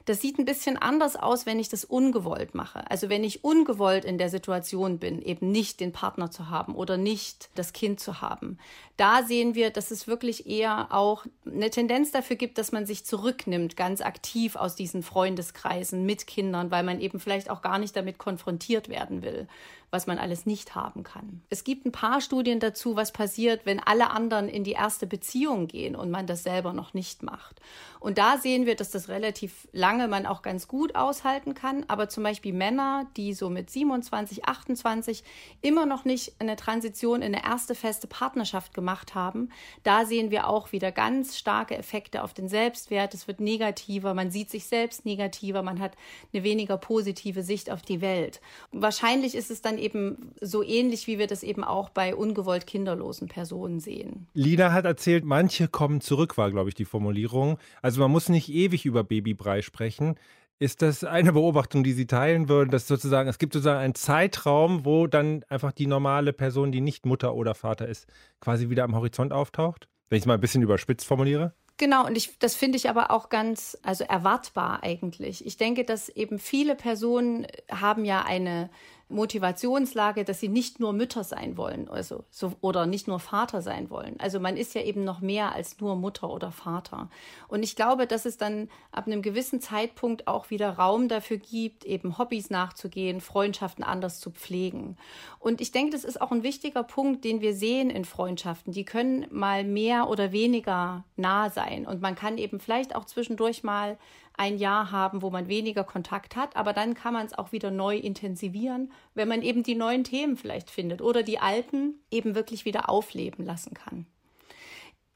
Das 0.05 0.21
sieht 0.21 0.39
ein 0.39 0.45
bisschen 0.45 0.77
anders 0.77 1.17
aus, 1.17 1.47
wenn 1.47 1.59
ich 1.59 1.69
das 1.69 1.85
ungewollt 1.85 2.55
mache. 2.55 2.91
Also 2.91 3.09
wenn 3.09 3.25
ich 3.25 3.45
ungewollt 3.45 4.05
in 4.05 4.19
der 4.19 4.29
Situation 4.29 4.99
bin, 4.99 5.23
eben 5.23 5.51
nicht 5.51 5.81
den 5.81 5.93
Partner 5.93 6.31
zu 6.31 6.51
haben 6.51 6.75
oder 6.75 6.97
nicht 6.97 7.51
das 7.55 7.73
Kind 7.73 8.01
zu 8.01 8.21
haben. 8.21 8.59
Da 8.97 9.23
sehen 9.23 9.55
wir, 9.55 9.71
dass 9.71 9.91
es 9.91 10.07
wirklich 10.07 10.47
eher 10.47 10.89
auch 10.91 11.25
eine 11.47 11.71
Tendenz 11.71 12.11
dafür 12.11 12.37
gibt, 12.37 12.59
dass 12.59 12.73
man 12.73 12.87
sich 12.87 13.05
zurücknimmt, 13.05 13.77
ganz 13.77 14.01
aktiv 14.01 14.57
aus 14.57 14.75
diesen 14.75 15.03
Freundeskreisen 15.03 16.05
mit 16.05 16.27
Kindern, 16.27 16.71
weil 16.71 16.83
man 16.83 17.01
eben 17.01 17.21
vielleicht 17.21 17.51
auch 17.51 17.63
gar 17.63 17.79
nicht 17.79 17.97
damit 17.97 18.19
konfrontiert 18.19 18.89
werden 18.89 19.23
will 19.23 19.47
was 19.93 20.07
man 20.07 20.19
alles 20.19 20.47
nicht 20.47 20.75
haben 20.75 21.03
kann. 21.03 21.43
Es 21.51 21.65
gibt 21.65 21.85
ein 21.85 21.93
paar 21.93 22.23
Studien 22.23 22.61
dazu, 22.61 22.97
was 22.97 23.13
passiert, 23.13 23.67
wenn 23.67 23.79
alle 23.79 24.11
anderen 24.11 24.49
in 24.49 24.65
die 24.65 24.73
erste 24.73 25.07
Beziehung 25.07 25.69
gehen 25.69 25.95
und 25.95 26.11
man 26.11 26.27
das 26.27 26.43
selber 26.43 26.73
noch 26.73 26.95
nicht 26.95 27.23
macht. 27.23 27.61
Und 28.01 28.19
da 28.19 28.37
sehen 28.37 28.67
wir, 28.67 28.75
dass 28.75 28.91
das 28.91 29.09
relativ 29.09 29.69
lange 29.71 30.09
man 30.09 30.27
auch 30.27 30.43
ganz 30.43 30.67
gut 30.67 30.97
aushalten 30.97 31.55
kann. 31.55 31.85
Aber 31.87 32.09
zum 32.09 32.25
Beispiel 32.25 32.53
Männer, 32.53 33.07
die 33.17 33.33
so 33.33 33.49
mit 33.49 33.71
27, 33.71 34.45
28 34.47 35.23
immer 35.61 35.87
noch 35.87 36.05
nicht 36.05 36.33
eine 36.41 36.57
Transition 36.57 37.23
in 37.23 37.35
eine 37.35 37.45
erste 37.45 37.77
feste 37.77 38.09
Partnerschaft 38.09 38.75
gemacht 38.75 39.15
haben, 39.15 39.51
da 39.85 40.05
sehen 40.05 40.33
wir 40.33 40.49
auch 40.49 40.73
wieder 40.73 40.91
ganz 40.91 41.39
starke 41.39 41.77
Effekte 41.77 42.25
auf 42.25 42.35
den 42.35 42.49
Selbstwert. 42.49 43.15
Es 43.15 43.29
wird 43.29 43.41
negativer, 43.41 44.15
man 44.15 44.31
sieht 44.33 44.51
sich 44.51 44.67
selbst 44.67 45.05
negativer, 45.05 45.63
man 45.63 45.79
hat 45.79 45.93
eine 46.33 46.43
weniger 46.43 46.79
positive 46.79 47.43
Sicht 47.43 47.71
auf 47.71 47.83
die 47.83 48.01
Welt. 48.01 48.41
Wahrscheinlich 48.73 49.37
ist 49.37 49.51
es 49.51 49.63
dann 49.63 49.79
eben 49.83 50.33
so 50.41 50.63
ähnlich, 50.63 51.07
wie 51.07 51.19
wir 51.19 51.27
das 51.27 51.43
eben 51.43 51.65
auch 51.65 51.91
bei 51.91 52.15
ungewollt 52.15 52.67
kinderlosen 52.67 53.29
Personen 53.29 53.81
sehen. 53.81 54.27
Lina 54.35 54.73
hat 54.73 54.85
erzählt, 54.85 55.25
manche 55.25 55.69
kommen 55.69 56.01
zurück, 56.01 56.39
war, 56.39 56.51
glaube 56.51 56.69
ich, 56.69 56.75
die 56.75 56.85
Formulierung. 56.85 57.59
Also 57.83 58.01
man 58.01 58.11
muss 58.11 58.29
nicht 58.29 58.49
ewig 58.49 58.87
über 58.87 59.05
Babybrei 59.05 59.63
sprechen. 59.63 60.17
Ist 60.59 60.81
das 60.81 61.03
eine 61.03 61.33
Beobachtung, 61.33 61.83
die 61.83 61.93
Sie 61.93 62.07
teilen 62.07 62.49
würden, 62.49 62.71
dass 62.71 62.87
sozusagen, 62.87 63.29
es 63.29 63.39
gibt 63.39 63.53
sozusagen 63.53 63.81
einen 63.81 63.97
Zeitraum, 63.97 64.85
wo 64.85 65.09
dann 65.09 65.45
einfach 65.49 65.73
die 65.73 65.89
normale 65.89 66.33
Person, 66.33 66.71
die 66.71 66.81
nicht 66.81 67.05
Mutter 67.05 67.35
oder 67.35 67.57
Vater 67.57 67.89
ist, 67.89 68.07
quasi 68.41 68.71
wieder 68.71 68.85
am 68.85 68.95
Horizont 68.95 69.33
auftaucht? 69.33 69.89
Wenn 70.09 70.19
ich 70.19 70.23
es 70.23 70.27
mal 70.27 70.35
ein 70.35 70.41
bisschen 70.41 70.63
überspitzt 70.63 71.07
formuliere? 71.07 71.53
Genau, 71.79 72.07
und 72.07 72.17
ich, 72.17 72.39
das 72.39 72.55
finde 72.55 72.77
ich 72.77 72.89
aber 72.89 73.11
auch 73.11 73.29
ganz, 73.29 73.77
also 73.83 74.05
erwartbar 74.05 74.85
eigentlich. 74.85 75.45
Ich 75.45 75.57
denke, 75.57 75.85
dass 75.85 76.09
eben 76.09 76.39
viele 76.39 76.77
Personen 76.77 77.47
haben 77.71 78.05
ja 78.05 78.23
eine 78.23 78.71
Motivationslage, 79.13 80.25
dass 80.25 80.41
sie 80.41 80.49
nicht 80.49 80.81
nur 80.81 80.93
Mütter 80.93 81.25
sein 81.25 81.57
wollen, 81.57 81.89
also 81.89 82.25
so, 82.31 82.53
oder 82.61 82.87
nicht 82.87 83.09
nur 83.09 83.21
Vater 83.21 83.63
sein 83.63 83.91
wollen. 83.91 84.17
Also 84.19 84.41
man 84.41 84.57
ist 84.57 84.75
ja 84.75 84.83
eben 84.83 85.05
noch 85.05 85.21
mehr 85.21 85.53
als 85.53 85.79
nur 85.81 85.97
Mutter 85.97 86.31
oder 86.31 86.51
Vater. 86.51 87.09
Und 87.49 87.63
ich 87.63 87.77
glaube, 87.77 88.07
dass 88.07 88.25
es 88.25 88.37
dann 88.37 88.69
ab 88.91 89.07
einem 89.07 89.23
gewissen 89.23 89.61
Zeitpunkt 89.61 90.27
auch 90.27 90.51
wieder 90.51 90.71
Raum 90.71 91.09
dafür 91.09 91.37
gibt, 91.37 91.85
eben 91.85 92.19
Hobbys 92.19 92.51
nachzugehen, 92.51 93.21
Freundschaften 93.21 93.85
anders 93.85 94.21
zu 94.21 94.31
pflegen. 94.31 94.97
Und 95.39 95.61
ich 95.61 95.73
denke, 95.73 95.93
das 95.93 96.05
ist 96.05 96.21
auch 96.21 96.33
ein 96.33 96.43
wichtiger 96.43 96.83
Punkt, 96.83 97.25
den 97.25 97.41
wir 97.41 97.55
sehen 97.55 97.91
in 97.91 98.05
Freundschaften. 98.05 98.73
Die 98.73 98.85
können 98.85 99.27
mal 99.31 99.65
mehr 99.65 100.09
oder 100.09 100.33
weniger 100.33 101.05
nah 101.17 101.51
sein. 101.51 101.87
Und 101.87 102.01
man 102.01 102.15
kann 102.15 102.39
eben 102.39 102.61
vielleicht 102.61 102.95
auch 102.95 103.05
zwischendurch 103.05 103.63
mal 103.63 103.99
ein 104.37 104.59
Jahr 104.59 104.91
haben, 104.91 105.23
wo 105.23 105.31
man 105.31 105.49
weniger 105.49 105.85
Kontakt 105.85 106.37
hat, 106.37 106.57
aber 106.57 106.73
dann 106.73 106.95
kann 106.95 107.15
man 107.15 107.27
es 107.27 107.37
auch 107.37 107.53
wieder 107.53 107.71
neu 107.71 107.97
intensivieren, 107.97 108.93
wenn 109.15 109.29
man 109.29 109.43
eben 109.43 109.63
die 109.63 109.75
neuen 109.75 110.05
Themen 110.05 110.37
vielleicht 110.37 110.71
findet 110.71 111.03
oder 111.03 111.23
die 111.23 111.39
alten 111.39 111.95
eben 112.11 112.35
wirklich 112.35 112.65
wieder 112.65 112.89
aufleben 112.89 113.45
lassen 113.45 113.75
kann. 113.75 114.07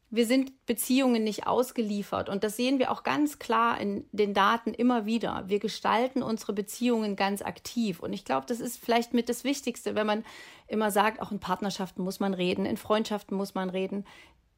Wir 0.08 0.24
sind 0.24 0.66
Beziehungen 0.66 1.24
nicht 1.24 1.48
ausgeliefert 1.48 2.28
und 2.28 2.44
das 2.44 2.56
sehen 2.56 2.78
wir 2.78 2.92
auch 2.92 3.02
ganz 3.02 3.40
klar 3.40 3.80
in 3.80 4.04
den 4.12 4.34
Daten 4.34 4.72
immer 4.72 5.04
wieder. 5.04 5.44
Wir 5.48 5.58
gestalten 5.58 6.22
unsere 6.22 6.52
Beziehungen 6.52 7.16
ganz 7.16 7.42
aktiv 7.42 7.98
und 8.00 8.12
ich 8.12 8.24
glaube, 8.24 8.46
das 8.46 8.60
ist 8.60 8.78
vielleicht 8.78 9.14
mit 9.14 9.28
das 9.28 9.42
Wichtigste, 9.42 9.96
wenn 9.96 10.06
man 10.06 10.24
immer 10.68 10.92
sagt, 10.92 11.20
auch 11.20 11.32
in 11.32 11.40
Partnerschaften 11.40 12.04
muss 12.04 12.20
man 12.20 12.34
reden, 12.34 12.66
in 12.66 12.76
Freundschaften 12.76 13.36
muss 13.36 13.54
man 13.54 13.68
reden 13.68 14.04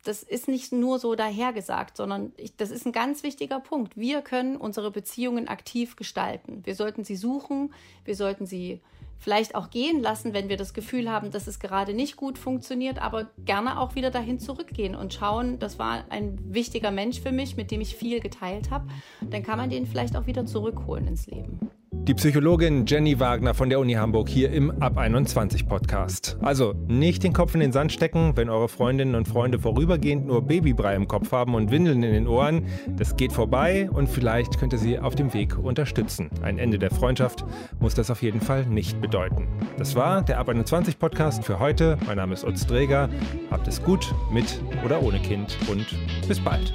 das 0.08 0.22
ist 0.22 0.48
nicht 0.48 0.72
nur 0.72 0.98
so 0.98 1.14
dahergesagt, 1.14 1.98
sondern 1.98 2.32
ich, 2.38 2.56
das 2.56 2.70
ist 2.70 2.86
ein 2.86 2.92
ganz 2.92 3.22
wichtiger 3.22 3.60
Punkt. 3.60 3.94
Wir 3.94 4.22
können 4.22 4.56
unsere 4.56 4.90
Beziehungen 4.90 5.48
aktiv 5.48 5.96
gestalten. 5.96 6.62
Wir 6.64 6.74
sollten 6.74 7.04
sie 7.04 7.14
suchen, 7.14 7.74
wir 8.06 8.16
sollten 8.16 8.46
sie 8.46 8.80
vielleicht 9.18 9.54
auch 9.54 9.68
gehen 9.68 10.00
lassen, 10.00 10.32
wenn 10.32 10.48
wir 10.48 10.56
das 10.56 10.72
Gefühl 10.72 11.10
haben, 11.10 11.30
dass 11.30 11.46
es 11.46 11.58
gerade 11.58 11.92
nicht 11.92 12.16
gut 12.16 12.38
funktioniert, 12.38 13.02
aber 13.02 13.28
gerne 13.44 13.78
auch 13.78 13.96
wieder 13.96 14.10
dahin 14.10 14.38
zurückgehen 14.38 14.94
und 14.94 15.12
schauen, 15.12 15.58
das 15.58 15.78
war 15.78 16.04
ein 16.08 16.38
wichtiger 16.54 16.90
Mensch 16.90 17.20
für 17.20 17.32
mich, 17.32 17.56
mit 17.56 17.70
dem 17.70 17.82
ich 17.82 17.94
viel 17.94 18.20
geteilt 18.20 18.70
habe. 18.70 18.88
Dann 19.20 19.42
kann 19.42 19.58
man 19.58 19.68
den 19.68 19.86
vielleicht 19.86 20.16
auch 20.16 20.26
wieder 20.26 20.46
zurückholen 20.46 21.06
ins 21.06 21.26
Leben. 21.26 21.70
Die 21.90 22.14
Psychologin 22.14 22.87
Jenny 22.87 23.20
Wagner 23.20 23.55
von 23.55 23.68
der 23.68 23.81
Uni 23.81 23.92
Hamburg 23.92 24.29
hier 24.29 24.51
im 24.51 24.70
Ab 24.83 24.98
21 24.98 25.66
Podcast. 25.66 26.38
Also 26.40 26.74
nicht 26.87 27.22
den 27.22 27.33
Kopf 27.33 27.55
in 27.55 27.61
den 27.61 27.72
Sand 27.72 27.92
stecken, 27.92 28.33
wenn 28.35 28.48
eure 28.48 28.68
Freundinnen 28.68 29.14
und 29.14 29.29
Freunde 29.29 29.59
vorübergehend 29.59 30.27
nur 30.27 30.42
Babybrei 30.42 30.94
im 30.94 31.07
Kopf 31.07 31.33
haben 31.33 31.55
und 31.55 31.70
Windeln 31.70 32.03
in 32.03 32.12
den 32.12 32.27
Ohren. 32.27 32.66
Das 32.96 33.16
geht 33.16 33.33
vorbei 33.33 33.90
und 33.90 34.09
vielleicht 34.09 34.59
könnt 34.59 34.72
ihr 34.72 34.79
sie 34.79 34.98
auf 34.98 35.14
dem 35.14 35.35
Weg 35.35 35.59
unterstützen. 35.59 36.31
Ein 36.42 36.59
Ende 36.59 36.79
der 36.79 36.90
Freundschaft 36.90 37.44
muss 37.79 37.94
das 37.94 38.11
auf 38.11 38.22
jeden 38.22 38.40
Fall 38.40 38.66
nicht 38.66 39.01
bedeuten. 39.01 39.48
Das 39.79 39.94
war 39.94 40.22
der 40.22 40.38
Ab 40.38 40.48
21 40.48 40.98
Podcast 40.98 41.44
für 41.44 41.59
heute. 41.59 41.98
Mein 42.07 42.16
Name 42.16 42.35
ist 42.35 42.44
Utz 42.44 42.66
Dreger. 42.66 43.09
Habt 43.51 43.68
es 43.68 43.83
gut 43.83 44.14
mit 44.31 44.61
oder 44.85 45.03
ohne 45.03 45.20
Kind 45.20 45.57
und 45.70 45.87
bis 46.27 46.40
bald. 46.40 46.74